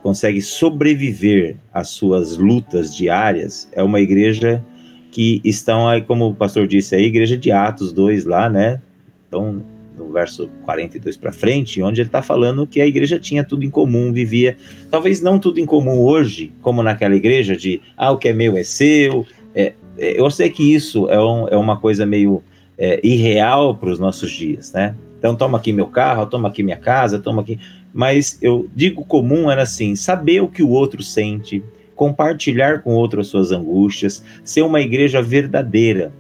consegue 0.02 0.42
sobreviver 0.42 1.56
às 1.72 1.88
suas 1.88 2.36
lutas 2.36 2.94
diárias 2.94 3.68
é 3.72 3.82
uma 3.82 4.00
igreja 4.00 4.64
que 5.10 5.40
estão 5.44 5.88
aí, 5.88 6.02
como 6.02 6.28
o 6.28 6.34
pastor 6.34 6.66
disse, 6.66 6.94
a 6.96 6.98
igreja 6.98 7.36
de 7.36 7.52
Atos 7.52 7.92
2 7.92 8.24
lá, 8.24 8.48
né? 8.50 8.82
Então, 9.28 9.64
no 9.96 10.10
verso 10.10 10.50
42 10.64 11.16
para 11.16 11.30
frente, 11.30 11.80
onde 11.80 12.00
ele 12.00 12.08
está 12.08 12.20
falando 12.20 12.66
que 12.66 12.80
a 12.80 12.86
igreja 12.86 13.18
tinha 13.18 13.44
tudo 13.44 13.64
em 13.64 13.70
comum, 13.70 14.12
vivia, 14.12 14.56
talvez 14.90 15.20
não 15.20 15.38
tudo 15.38 15.60
em 15.60 15.66
comum 15.66 16.00
hoje, 16.00 16.52
como 16.60 16.82
naquela 16.82 17.14
igreja 17.14 17.56
de, 17.56 17.80
ah, 17.96 18.10
o 18.10 18.18
que 18.18 18.28
é 18.28 18.32
meu 18.32 18.56
é 18.56 18.64
seu, 18.64 19.24
é, 19.54 19.74
eu 19.98 20.30
sei 20.30 20.50
que 20.50 20.74
isso 20.74 21.08
é, 21.08 21.20
um, 21.22 21.48
é 21.48 21.56
uma 21.56 21.76
coisa 21.76 22.04
meio 22.04 22.42
é, 22.76 23.00
irreal 23.06 23.76
para 23.76 23.90
os 23.90 23.98
nossos 23.98 24.30
dias, 24.30 24.72
né? 24.72 24.94
Então, 25.18 25.34
toma 25.34 25.58
aqui 25.58 25.72
meu 25.72 25.86
carro, 25.86 26.26
toma 26.26 26.48
aqui 26.48 26.62
minha 26.62 26.76
casa, 26.76 27.18
toma 27.18 27.42
aqui. 27.42 27.58
Mas 27.92 28.38
eu 28.42 28.68
digo 28.74 29.04
comum 29.04 29.50
era 29.50 29.62
assim: 29.62 29.96
saber 29.96 30.42
o 30.42 30.48
que 30.48 30.62
o 30.62 30.68
outro 30.68 31.02
sente, 31.02 31.62
compartilhar 31.94 32.82
com 32.82 32.94
o 32.94 32.96
outro 32.96 33.20
as 33.20 33.28
suas 33.28 33.52
angústias, 33.52 34.22
ser 34.44 34.62
uma 34.62 34.80
igreja 34.80 35.22
verdadeira. 35.22 36.12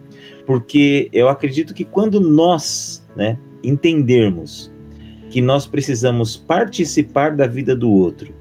Porque 0.46 1.08
eu 1.12 1.28
acredito 1.28 1.74
que 1.74 1.84
quando 1.84 2.20
nós 2.20 3.04
né, 3.16 3.38
entendermos 3.62 4.72
que 5.30 5.40
nós 5.40 5.66
precisamos 5.66 6.36
participar 6.36 7.34
da 7.34 7.46
vida 7.46 7.74
do 7.74 7.90
outro, 7.90 8.32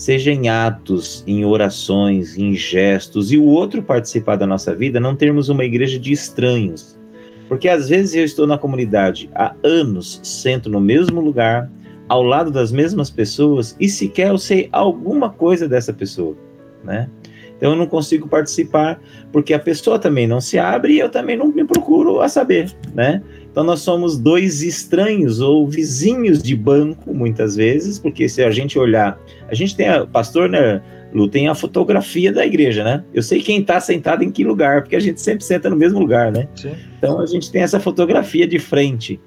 seja 0.00 0.32
em 0.32 0.48
atos, 0.48 1.22
em 1.26 1.44
orações, 1.44 2.38
em 2.38 2.54
gestos, 2.54 3.30
e 3.30 3.36
o 3.36 3.44
outro 3.44 3.82
participar 3.82 4.36
da 4.36 4.46
nossa 4.46 4.74
vida, 4.74 4.98
não 4.98 5.14
termos 5.14 5.50
uma 5.50 5.62
igreja 5.62 5.98
de 5.98 6.10
estranhos, 6.10 6.98
Porque 7.46 7.68
às 7.68 7.90
vezes 7.90 8.14
eu 8.14 8.24
estou 8.24 8.46
na 8.46 8.56
comunidade 8.56 9.28
há 9.34 9.54
anos, 9.62 10.18
sento 10.22 10.70
no 10.70 10.80
mesmo 10.80 11.20
lugar, 11.20 11.70
ao 12.08 12.22
lado 12.22 12.50
das 12.50 12.72
mesmas 12.72 13.10
pessoas 13.10 13.76
e 13.78 13.90
sequer 13.90 14.28
eu 14.28 14.38
sei 14.38 14.70
alguma 14.72 15.28
coisa 15.28 15.68
dessa 15.68 15.92
pessoa, 15.92 16.34
né? 16.82 17.10
Então 17.58 17.72
eu 17.72 17.76
não 17.76 17.86
consigo 17.86 18.26
participar 18.26 18.98
porque 19.30 19.52
a 19.52 19.58
pessoa 19.58 19.98
também 19.98 20.26
não 20.26 20.40
se 20.40 20.58
abre 20.58 20.94
e 20.94 20.98
eu 20.98 21.10
também 21.10 21.36
não 21.36 21.48
me 21.48 21.62
procuro 21.62 22.22
a 22.22 22.28
saber, 22.28 22.74
né? 22.94 23.22
Então 23.50 23.64
nós 23.64 23.80
somos 23.80 24.16
dois 24.16 24.62
estranhos 24.62 25.40
ou 25.40 25.66
vizinhos 25.68 26.42
de 26.42 26.54
banco 26.54 27.12
muitas 27.12 27.56
vezes, 27.56 27.98
porque 27.98 28.28
se 28.28 28.42
a 28.42 28.50
gente 28.50 28.78
olhar, 28.78 29.20
a 29.48 29.54
gente 29.54 29.74
tem 29.74 29.88
a 29.88 30.06
pastor, 30.06 30.48
né, 30.48 30.80
Lu, 31.12 31.28
tem 31.28 31.48
a 31.48 31.54
fotografia 31.54 32.32
da 32.32 32.46
igreja, 32.46 32.84
né? 32.84 33.04
Eu 33.12 33.22
sei 33.22 33.42
quem 33.42 33.60
está 33.60 33.80
sentado 33.80 34.22
em 34.22 34.30
que 34.30 34.44
lugar, 34.44 34.82
porque 34.82 34.94
a 34.94 35.00
gente 35.00 35.20
sempre 35.20 35.44
senta 35.44 35.68
no 35.68 35.76
mesmo 35.76 35.98
lugar, 35.98 36.30
né? 36.30 36.48
Sim. 36.54 36.72
Então 36.98 37.20
a 37.20 37.26
gente 37.26 37.50
tem 37.50 37.62
essa 37.62 37.80
fotografia 37.80 38.46
de 38.46 38.58
frente. 38.58 39.20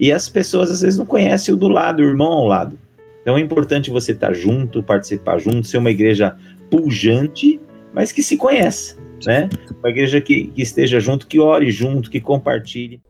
E 0.00 0.10
as 0.10 0.28
pessoas 0.28 0.70
às 0.70 0.80
vezes 0.80 0.98
não 0.98 1.06
conhecem 1.06 1.54
o 1.54 1.56
do 1.56 1.68
lado, 1.68 2.00
o 2.00 2.04
irmão 2.04 2.32
ao 2.32 2.46
lado. 2.46 2.78
Então 3.22 3.36
é 3.36 3.40
importante 3.40 3.90
você 3.90 4.12
estar 4.12 4.28
tá 4.28 4.32
junto, 4.32 4.82
participar 4.82 5.38
junto, 5.38 5.66
ser 5.66 5.78
uma 5.78 5.90
igreja 5.90 6.36
pujante, 6.70 7.60
mas 7.94 8.10
que 8.10 8.22
se 8.22 8.36
conheça, 8.36 8.96
né? 9.24 9.48
Uma 9.78 9.90
igreja 9.90 10.20
que, 10.20 10.48
que 10.48 10.62
esteja 10.62 10.98
junto, 10.98 11.26
que 11.26 11.38
ore 11.38 11.70
junto, 11.70 12.10
que 12.10 12.20
compartilhe. 12.20 13.00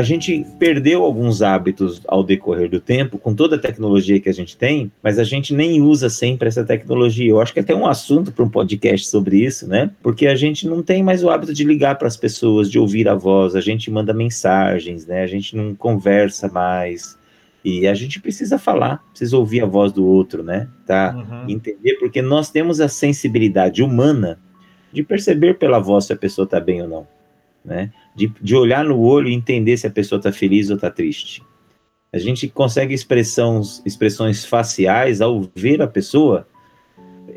A 0.00 0.02
gente 0.02 0.46
perdeu 0.58 1.04
alguns 1.04 1.42
hábitos 1.42 2.00
ao 2.08 2.24
decorrer 2.24 2.70
do 2.70 2.80
tempo, 2.80 3.18
com 3.18 3.34
toda 3.34 3.56
a 3.56 3.58
tecnologia 3.58 4.18
que 4.18 4.30
a 4.30 4.32
gente 4.32 4.56
tem, 4.56 4.90
mas 5.02 5.18
a 5.18 5.24
gente 5.24 5.52
nem 5.52 5.82
usa 5.82 6.08
sempre 6.08 6.48
essa 6.48 6.64
tecnologia. 6.64 7.28
Eu 7.28 7.38
acho 7.38 7.52
que 7.52 7.58
é 7.58 7.62
até 7.62 7.74
um 7.74 7.86
assunto 7.86 8.32
para 8.32 8.42
um 8.42 8.48
podcast 8.48 9.08
sobre 9.08 9.44
isso, 9.44 9.68
né? 9.68 9.90
Porque 10.02 10.26
a 10.26 10.34
gente 10.34 10.66
não 10.66 10.82
tem 10.82 11.02
mais 11.02 11.22
o 11.22 11.28
hábito 11.28 11.52
de 11.52 11.64
ligar 11.64 11.98
para 11.98 12.08
as 12.08 12.16
pessoas, 12.16 12.70
de 12.70 12.78
ouvir 12.78 13.10
a 13.10 13.14
voz, 13.14 13.54
a 13.54 13.60
gente 13.60 13.90
manda 13.90 14.14
mensagens, 14.14 15.06
né? 15.06 15.22
A 15.22 15.26
gente 15.26 15.54
não 15.54 15.74
conversa 15.74 16.48
mais. 16.48 17.18
E 17.62 17.86
a 17.86 17.92
gente 17.92 18.18
precisa 18.18 18.58
falar, 18.58 19.04
precisa 19.10 19.36
ouvir 19.36 19.60
a 19.60 19.66
voz 19.66 19.92
do 19.92 20.06
outro, 20.06 20.42
né? 20.42 20.66
Tá? 20.86 21.14
Uhum. 21.14 21.50
Entender, 21.50 21.96
porque 21.96 22.22
nós 22.22 22.50
temos 22.50 22.80
a 22.80 22.88
sensibilidade 22.88 23.82
humana 23.82 24.38
de 24.90 25.02
perceber 25.02 25.58
pela 25.58 25.78
voz 25.78 26.06
se 26.06 26.12
a 26.14 26.16
pessoa 26.16 26.46
está 26.46 26.58
bem 26.58 26.80
ou 26.80 26.88
não, 26.88 27.06
né? 27.62 27.92
De, 28.14 28.32
de 28.40 28.56
olhar 28.56 28.84
no 28.84 28.98
olho 29.00 29.28
e 29.28 29.34
entender 29.34 29.76
se 29.76 29.86
a 29.86 29.90
pessoa 29.90 30.18
está 30.18 30.32
feliz 30.32 30.70
ou 30.70 30.76
está 30.76 30.90
triste. 30.90 31.42
A 32.12 32.18
gente 32.18 32.48
consegue 32.48 32.92
expressões, 32.92 33.80
expressões 33.86 34.44
faciais 34.44 35.20
ao 35.20 35.48
ver 35.54 35.80
a 35.80 35.86
pessoa. 35.86 36.46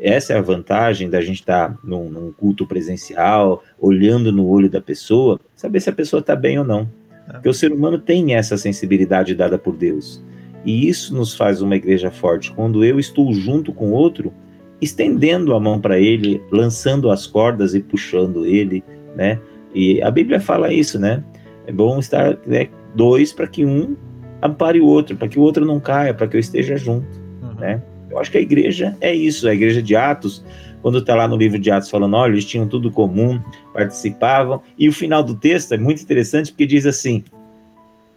Essa 0.00 0.32
é 0.32 0.38
a 0.38 0.42
vantagem 0.42 1.08
da 1.08 1.20
gente 1.20 1.40
estar 1.40 1.70
tá 1.70 1.78
num, 1.84 2.10
num, 2.10 2.32
culto 2.32 2.66
presencial, 2.66 3.62
olhando 3.78 4.32
no 4.32 4.46
olho 4.48 4.68
da 4.68 4.80
pessoa, 4.80 5.38
saber 5.54 5.80
se 5.80 5.90
a 5.90 5.92
pessoa 5.92 6.20
está 6.20 6.34
bem 6.34 6.58
ou 6.58 6.64
não. 6.64 6.90
É. 7.28 7.32
Porque 7.34 7.48
o 7.48 7.54
ser 7.54 7.72
humano 7.72 7.98
tem 7.98 8.34
essa 8.34 8.56
sensibilidade 8.56 9.34
dada 9.34 9.56
por 9.56 9.76
Deus. 9.76 10.22
E 10.64 10.88
isso 10.88 11.14
nos 11.14 11.34
faz 11.34 11.62
uma 11.62 11.76
igreja 11.76 12.10
forte. 12.10 12.52
Quando 12.52 12.84
eu 12.84 12.98
estou 12.98 13.32
junto 13.32 13.72
com 13.72 13.92
outro, 13.92 14.32
estendendo 14.80 15.54
a 15.54 15.60
mão 15.60 15.80
para 15.80 16.00
ele, 16.00 16.42
lançando 16.50 17.10
as 17.10 17.26
cordas 17.26 17.74
e 17.74 17.80
puxando 17.80 18.44
ele, 18.44 18.82
né? 19.14 19.40
E 19.74 20.00
a 20.02 20.10
Bíblia 20.10 20.40
fala 20.40 20.72
isso, 20.72 20.98
né? 20.98 21.22
É 21.66 21.72
bom 21.72 21.98
estar 21.98 22.38
né, 22.46 22.68
dois 22.94 23.32
para 23.32 23.46
que 23.46 23.64
um 23.64 23.96
ampare 24.40 24.80
o 24.80 24.86
outro, 24.86 25.16
para 25.16 25.28
que 25.28 25.38
o 25.38 25.42
outro 25.42 25.64
não 25.64 25.80
caia, 25.80 26.14
para 26.14 26.28
que 26.28 26.36
eu 26.36 26.40
esteja 26.40 26.76
junto, 26.76 27.06
uhum. 27.42 27.54
né? 27.54 27.82
Eu 28.10 28.18
acho 28.18 28.30
que 28.30 28.38
a 28.38 28.40
igreja 28.40 28.96
é 29.00 29.12
isso, 29.12 29.48
a 29.48 29.54
igreja 29.54 29.82
de 29.82 29.96
Atos, 29.96 30.44
quando 30.82 30.98
está 30.98 31.16
lá 31.16 31.26
no 31.26 31.36
livro 31.36 31.58
de 31.58 31.70
Atos 31.70 31.90
falando, 31.90 32.14
olha, 32.14 32.32
eles 32.32 32.44
tinham 32.44 32.68
tudo 32.68 32.90
comum, 32.90 33.40
participavam, 33.72 34.62
e 34.78 34.88
o 34.88 34.92
final 34.92 35.22
do 35.22 35.34
texto 35.34 35.72
é 35.72 35.78
muito 35.78 36.02
interessante 36.02 36.52
porque 36.52 36.66
diz 36.66 36.84
assim: 36.86 37.24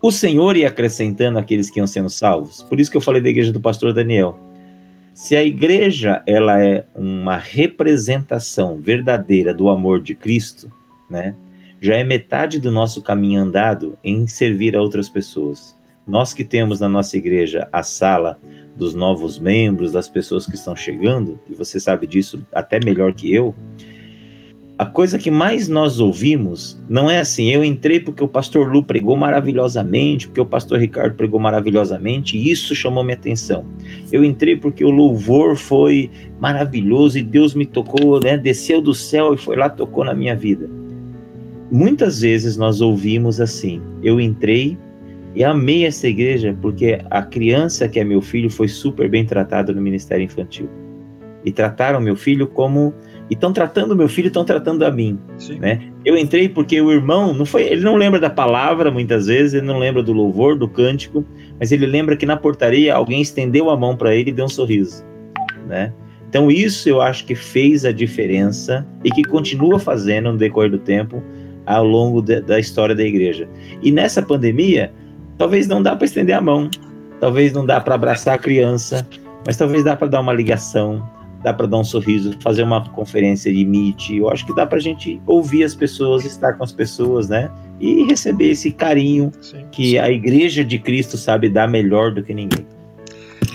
o 0.02 0.12
Senhor 0.12 0.56
ia 0.56 0.68
acrescentando 0.68 1.40
aqueles 1.40 1.70
que 1.70 1.80
iam 1.80 1.88
sendo 1.88 2.10
salvos. 2.10 2.62
Por 2.64 2.80
isso 2.80 2.92
que 2.92 2.98
eu 2.98 3.02
falei 3.02 3.22
da 3.22 3.30
igreja 3.30 3.52
do 3.52 3.60
pastor 3.60 3.94
Daniel. 3.94 4.38
Se 5.14 5.36
a 5.36 5.44
igreja 5.44 6.22
ela 6.28 6.64
é 6.64 6.86
uma 6.94 7.38
representação 7.38 8.80
verdadeira 8.80 9.52
do 9.52 9.70
amor 9.70 10.00
de 10.00 10.14
Cristo, 10.14 10.72
né? 11.10 11.34
Já 11.80 11.96
é 11.96 12.04
metade 12.04 12.60
do 12.60 12.72
nosso 12.72 13.02
caminho 13.02 13.42
andado 13.42 13.98
em 14.04 14.28
servir 14.28 14.76
a 14.76 14.82
outras 14.82 15.10
pessoas. 15.10 15.78
Nós 16.08 16.34
que 16.34 16.44
temos 16.44 16.80
na 16.80 16.88
nossa 16.88 17.18
igreja 17.18 17.68
a 17.72 17.84
sala 17.84 18.40
dos 18.76 18.94
novos 18.94 19.40
membros, 19.40 19.92
das 19.92 20.08
pessoas 20.08 20.46
que 20.46 20.56
estão 20.56 20.76
chegando, 20.76 21.40
e 21.50 21.54
você 21.54 21.80
sabe 21.80 22.08
disso 22.08 22.46
até 22.54 22.80
melhor 22.80 23.14
que 23.14 23.34
eu, 23.34 23.54
a 24.80 24.86
coisa 24.86 25.18
que 25.18 25.32
mais 25.32 25.68
nós 25.68 26.00
ouvimos 26.00 26.80
não 26.88 27.10
é 27.10 27.20
assim, 27.20 27.50
eu 27.50 27.66
entrei 27.66 28.00
porque 28.00 28.24
o 28.24 28.28
pastor 28.28 28.72
Lu 28.72 28.84
pregou 28.84 29.18
maravilhosamente, 29.18 30.28
porque 30.28 30.40
o 30.40 30.46
pastor 30.46 30.78
Ricardo 30.78 31.16
pregou 31.16 31.40
maravilhosamente, 31.40 32.38
e 32.38 32.52
isso 32.52 32.76
chamou 32.76 33.04
minha 33.04 33.18
atenção. 33.18 33.66
Eu 34.12 34.24
entrei 34.24 34.56
porque 34.56 34.86
o 34.86 34.92
louvor 34.92 35.56
foi 35.56 36.12
maravilhoso 36.40 37.18
e 37.18 37.24
Deus 37.24 37.56
me 37.56 37.66
tocou, 37.66 38.20
né, 38.20 38.38
desceu 38.38 38.80
do 38.80 38.94
céu 38.94 39.34
e 39.34 39.38
foi 39.38 39.56
lá 39.56 39.68
tocou 39.68 40.06
na 40.06 40.14
minha 40.14 40.36
vida. 40.36 40.70
Muitas 41.72 42.22
vezes 42.22 42.58
nós 42.58 42.82
ouvimos 42.82 43.42
assim: 43.42 43.82
eu 44.02 44.20
entrei 44.20 44.78
e 45.36 45.44
amei 45.44 45.86
essa 45.86 46.08
igreja 46.08 46.58
porque 46.62 47.00
a 47.10 47.22
criança 47.22 47.88
que 47.88 48.00
é 48.00 48.04
meu 48.04 48.22
filho 48.22 48.50
foi 48.50 48.68
super 48.68 49.10
bem 49.10 49.26
tratada 49.26 49.74
no 49.74 49.82
ministério 49.82 50.24
infantil. 50.24 50.70
E 51.46 51.52
trataram 51.52 52.02
meu 52.02 52.16
filho 52.16 52.48
como 52.48 52.94
e 53.30 53.34
estão 53.34 53.52
tratando 53.52 53.96
meu 53.96 54.08
filho, 54.08 54.28
estão 54.28 54.46
tratando 54.46 54.84
a 54.84 54.92
mim, 54.92 55.20
Sim. 55.38 55.60
né? 55.60 55.82
Eu 56.04 56.18
entrei 56.18 56.48
porque 56.48 56.80
o 56.82 56.92
irmão 56.92 57.34
não 57.34 57.46
foi, 57.46 57.64
ele 57.64 57.82
não 57.82 57.96
lembra 57.96 58.20
da 58.20 58.30
palavra 58.30 58.90
muitas 58.90 59.28
vezes, 59.28 59.54
ele 59.54 59.66
não 59.66 59.78
lembra 59.78 60.02
do 60.02 60.14
louvor, 60.14 60.58
do 60.58 60.68
cântico, 60.68 61.26
mas 61.60 61.72
ele 61.72 61.86
lembra 61.86 62.16
que 62.16 62.26
na 62.26 62.38
portaria 62.38 62.96
alguém 62.96 63.22
estendeu 63.22 63.70
a 63.70 63.78
mão 63.78 63.96
para 63.96 64.16
ele 64.16 64.30
e 64.30 64.34
deu 64.34 64.46
um 64.46 64.50
sorriso, 64.50 65.06
né? 65.68 65.94
Então 66.30 66.50
isso 66.50 66.90
eu 66.90 67.02
acho 67.02 67.26
que 67.26 67.36
fez 67.36 67.86
a 67.86 67.92
diferença 67.92 68.86
e 69.04 69.12
que 69.12 69.24
continua 69.24 69.80
fazendo 69.80 70.32
no 70.32 70.38
decorrer 70.38 70.72
do 70.72 70.80
tempo 70.80 71.22
ao 71.68 71.86
longo 71.86 72.22
de, 72.22 72.42
da 72.42 72.60
história 72.60 72.96
da 72.96 73.04
igreja. 73.04 73.48
E 73.84 73.92
nessa 73.92 74.22
pandemia, 74.22 74.92
talvez 75.38 75.68
não 75.68 75.84
dá 75.84 75.96
para 75.96 76.06
estender 76.06 76.36
a 76.36 76.42
mão, 76.42 76.70
talvez 77.20 77.52
não 77.52 77.66
dá 77.66 77.80
para 77.80 77.96
abraçar 77.96 78.36
a 78.36 78.38
criança, 78.38 79.08
mas 79.46 79.58
talvez 79.58 79.84
dá 79.84 79.96
para 79.96 80.08
dar 80.08 80.22
uma 80.22 80.34
ligação, 80.34 81.08
dá 81.44 81.54
para 81.54 81.68
dar 81.68 81.78
um 81.78 81.84
sorriso, 81.84 82.34
fazer 82.42 82.64
uma 82.64 82.88
conferência 82.90 83.54
de 83.54 83.66
meet. 83.66 84.12
Eu 84.12 84.30
acho 84.30 84.46
que 84.46 84.56
dá 84.56 84.66
para 84.66 84.78
a 84.78 84.82
gente 84.82 85.22
ouvir 85.28 85.64
as 85.64 85.76
pessoas, 85.76 86.26
estar 86.26 86.54
com 86.54 86.64
as 86.64 86.72
pessoas, 86.72 87.28
né? 87.28 87.52
E 87.80 88.04
receber 88.06 88.52
esse 88.52 88.72
carinho 88.72 89.32
sim, 89.42 89.66
que 89.72 89.92
sim. 89.92 89.98
a 89.98 90.10
Igreja 90.10 90.64
de 90.64 90.80
Cristo 90.80 91.18
sabe 91.18 91.50
dar 91.50 91.68
melhor 91.68 92.12
do 92.12 92.24
que 92.24 92.34
ninguém. 92.34 92.66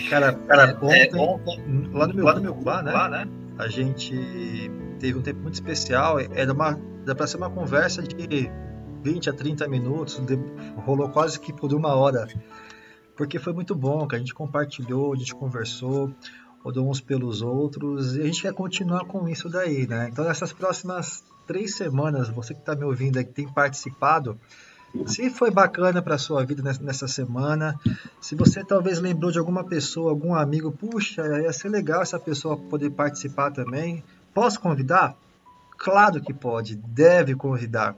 Cara, 0.08 0.34
cara 0.46 0.78
é, 0.82 1.16
ontem, 1.16 1.18
ontem 1.18 1.90
lá 1.92 2.06
no 2.06 2.14
meu, 2.14 2.24
lá 2.24 2.34
no 2.34 2.40
meu 2.42 2.54
bar, 2.54 2.84
né? 2.84 2.92
né? 3.10 3.26
A 3.58 3.68
gente 3.68 4.14
teve 5.00 5.18
um 5.18 5.22
tempo 5.22 5.40
muito 5.40 5.54
especial. 5.54 6.18
Era 6.20 6.52
uma 6.52 6.78
Dá 7.04 7.14
para 7.14 7.26
ser 7.26 7.36
uma 7.36 7.50
conversa 7.50 8.02
de 8.02 8.50
20 9.02 9.30
a 9.30 9.32
30 9.32 9.68
minutos, 9.68 10.20
rolou 10.76 11.08
quase 11.08 11.38
que 11.40 11.52
por 11.52 11.74
uma 11.74 11.94
hora, 11.94 12.28
porque 13.16 13.38
foi 13.38 13.52
muito 13.52 13.74
bom, 13.74 14.06
que 14.06 14.14
a 14.14 14.18
gente 14.18 14.32
compartilhou, 14.32 15.12
a 15.12 15.16
gente 15.16 15.34
conversou, 15.34 16.14
rodou 16.62 16.88
uns 16.88 17.00
pelos 17.00 17.42
outros, 17.42 18.16
e 18.16 18.22
a 18.22 18.24
gente 18.24 18.42
quer 18.42 18.52
continuar 18.52 19.04
com 19.06 19.28
isso 19.28 19.48
daí, 19.48 19.86
né? 19.86 20.08
Então, 20.10 20.24
nessas 20.24 20.52
próximas 20.52 21.24
três 21.46 21.74
semanas, 21.74 22.28
você 22.28 22.54
que 22.54 22.60
está 22.60 22.76
me 22.76 22.84
ouvindo 22.84 23.18
aí, 23.18 23.24
que 23.24 23.32
tem 23.32 23.48
participado, 23.48 24.38
se 25.06 25.28
foi 25.30 25.50
bacana 25.50 26.00
para 26.00 26.18
sua 26.18 26.44
vida 26.44 26.62
nessa 26.80 27.08
semana, 27.08 27.74
se 28.20 28.36
você 28.36 28.62
talvez 28.62 29.00
lembrou 29.00 29.32
de 29.32 29.38
alguma 29.38 29.64
pessoa, 29.64 30.10
algum 30.10 30.34
amigo, 30.34 30.70
puxa, 30.70 31.22
ia 31.40 31.52
ser 31.52 31.68
legal 31.68 32.02
essa 32.02 32.18
pessoa 32.18 32.56
poder 32.56 32.90
participar 32.90 33.50
também, 33.50 34.04
posso 34.32 34.60
convidar? 34.60 35.16
Claro 35.82 36.20
que 36.20 36.32
pode, 36.32 36.76
deve 36.76 37.34
convidar. 37.34 37.96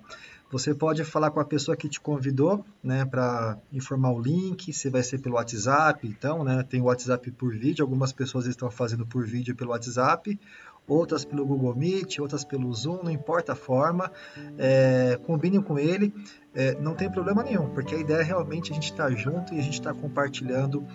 Você 0.51 0.75
pode 0.75 1.05
falar 1.05 1.31
com 1.31 1.39
a 1.39 1.45
pessoa 1.45 1.77
que 1.77 1.87
te 1.87 2.01
convidou, 2.01 2.65
né, 2.83 3.05
para 3.05 3.59
informar 3.71 4.11
o 4.13 4.19
link, 4.19 4.73
se 4.73 4.89
vai 4.89 5.03
ser 5.03 5.19
pelo 5.19 5.35
WhatsApp, 5.35 6.07
então, 6.09 6.43
né, 6.43 6.63
tem 6.63 6.81
o 6.81 6.85
WhatsApp 6.85 7.31
por 7.33 7.53
vídeo, 7.53 7.83
algumas 7.83 8.11
pessoas 8.11 8.47
estão 8.47 8.71
fazendo 8.71 9.05
por 9.05 9.27
vídeo 9.27 9.55
pelo 9.55 9.73
WhatsApp, 9.73 10.41
outras 10.89 11.27
pelo 11.27 11.45
Google 11.45 11.75
Meet, 11.75 12.21
outras 12.21 12.43
pelo 12.43 12.73
Zoom, 12.73 13.03
não 13.03 13.11
importa 13.11 13.53
a 13.53 13.57
forma, 13.57 14.11
é, 14.57 15.19
combine 15.27 15.63
com 15.63 15.79
ele, 15.79 16.15
é, 16.55 16.75
não 16.81 16.95
tem 16.95 17.11
problema 17.11 17.43
nenhum, 17.43 17.69
porque 17.69 17.95
a 17.95 17.99
ideia 17.99 18.21
é 18.21 18.23
realmente 18.23 18.73
a 18.73 18.75
gente 18.75 18.93
estar 18.93 19.11
tá 19.11 19.15
junto 19.15 19.53
e 19.53 19.59
a 19.59 19.63
gente 19.63 19.75
estar 19.75 19.93
tá 19.93 20.01
compartilhando 20.01 20.87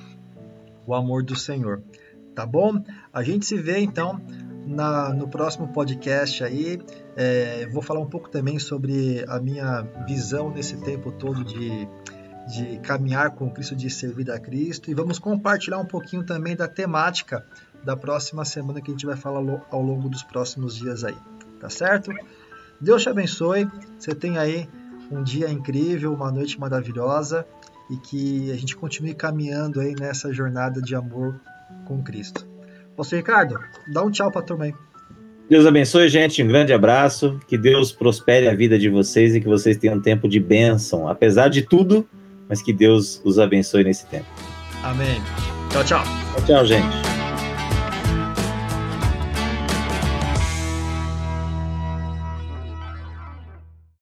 o 0.87 0.95
amor 0.95 1.21
do 1.21 1.35
Senhor, 1.35 1.83
tá 2.33 2.47
bom? 2.47 2.83
A 3.13 3.21
gente 3.21 3.45
se 3.45 3.57
vê 3.57 3.77
então 3.77 4.19
na, 4.69 5.11
no 5.11 5.27
próximo 5.27 5.67
podcast 5.69 6.43
aí. 6.43 6.79
É, 7.15 7.67
vou 7.71 7.81
falar 7.81 7.99
um 7.99 8.05
pouco 8.05 8.29
também 8.29 8.59
sobre 8.59 9.25
a 9.27 9.39
minha 9.39 9.81
visão 10.07 10.51
nesse 10.51 10.77
tempo 10.77 11.11
todo 11.11 11.43
de, 11.43 11.87
de 12.47 12.77
caminhar 12.79 13.31
com 13.31 13.49
Cristo, 13.49 13.75
de 13.75 13.89
servir 13.89 14.29
a 14.29 14.39
Cristo. 14.39 14.91
E 14.91 14.93
vamos 14.93 15.17
compartilhar 15.17 15.79
um 15.79 15.85
pouquinho 15.85 16.23
também 16.23 16.55
da 16.55 16.67
temática 16.67 17.43
da 17.83 17.97
próxima 17.97 18.45
semana 18.45 18.79
que 18.79 18.91
a 18.91 18.93
gente 18.93 19.05
vai 19.05 19.15
falar 19.15 19.39
ao 19.71 19.81
longo 19.81 20.07
dos 20.07 20.21
próximos 20.21 20.75
dias 20.75 21.03
aí. 21.03 21.17
Tá 21.59 21.69
certo? 21.69 22.11
Deus 22.79 23.01
te 23.01 23.09
abençoe. 23.09 23.67
Você 23.97 24.13
tem 24.13 24.37
aí 24.37 24.69
um 25.11 25.23
dia 25.23 25.49
incrível, 25.49 26.13
uma 26.13 26.31
noite 26.31 26.59
maravilhosa 26.59 27.45
e 27.89 27.97
que 27.97 28.51
a 28.51 28.55
gente 28.55 28.75
continue 28.75 29.15
caminhando 29.15 29.79
aí 29.79 29.95
nessa 29.99 30.31
jornada 30.31 30.79
de 30.79 30.93
amor 30.93 31.39
com 31.85 32.03
Cristo. 32.03 32.48
Pastor 32.99 33.15
Ricardo, 33.15 33.57
dá 33.87 34.03
um 34.03 34.11
tchau 34.11 34.29
para 34.29 34.41
a 34.41 34.43
turma 34.43 34.65
aí. 34.65 34.73
Deus 35.49 35.65
abençoe, 35.65 36.09
gente. 36.09 36.43
Um 36.43 36.47
grande 36.49 36.73
abraço. 36.73 37.39
Que 37.47 37.57
Deus 37.57 37.93
prospere 37.93 38.45
a 38.49 38.53
vida 38.53 38.77
de 38.77 38.89
vocês 38.89 39.33
e 39.33 39.39
que 39.39 39.47
vocês 39.47 39.77
tenham 39.77 39.95
um 39.95 40.01
tempo 40.01 40.27
de 40.27 40.37
bênção, 40.37 41.07
apesar 41.07 41.47
de 41.47 41.61
tudo, 41.61 42.05
mas 42.49 42.61
que 42.61 42.73
Deus 42.73 43.21
os 43.23 43.39
abençoe 43.39 43.85
nesse 43.85 44.05
tempo. 44.07 44.25
Amém. 44.83 45.21
Tchau, 45.69 45.83
tchau. 45.85 46.03
Tchau, 46.03 46.45
tchau, 46.45 46.65
gente. 46.65 47.18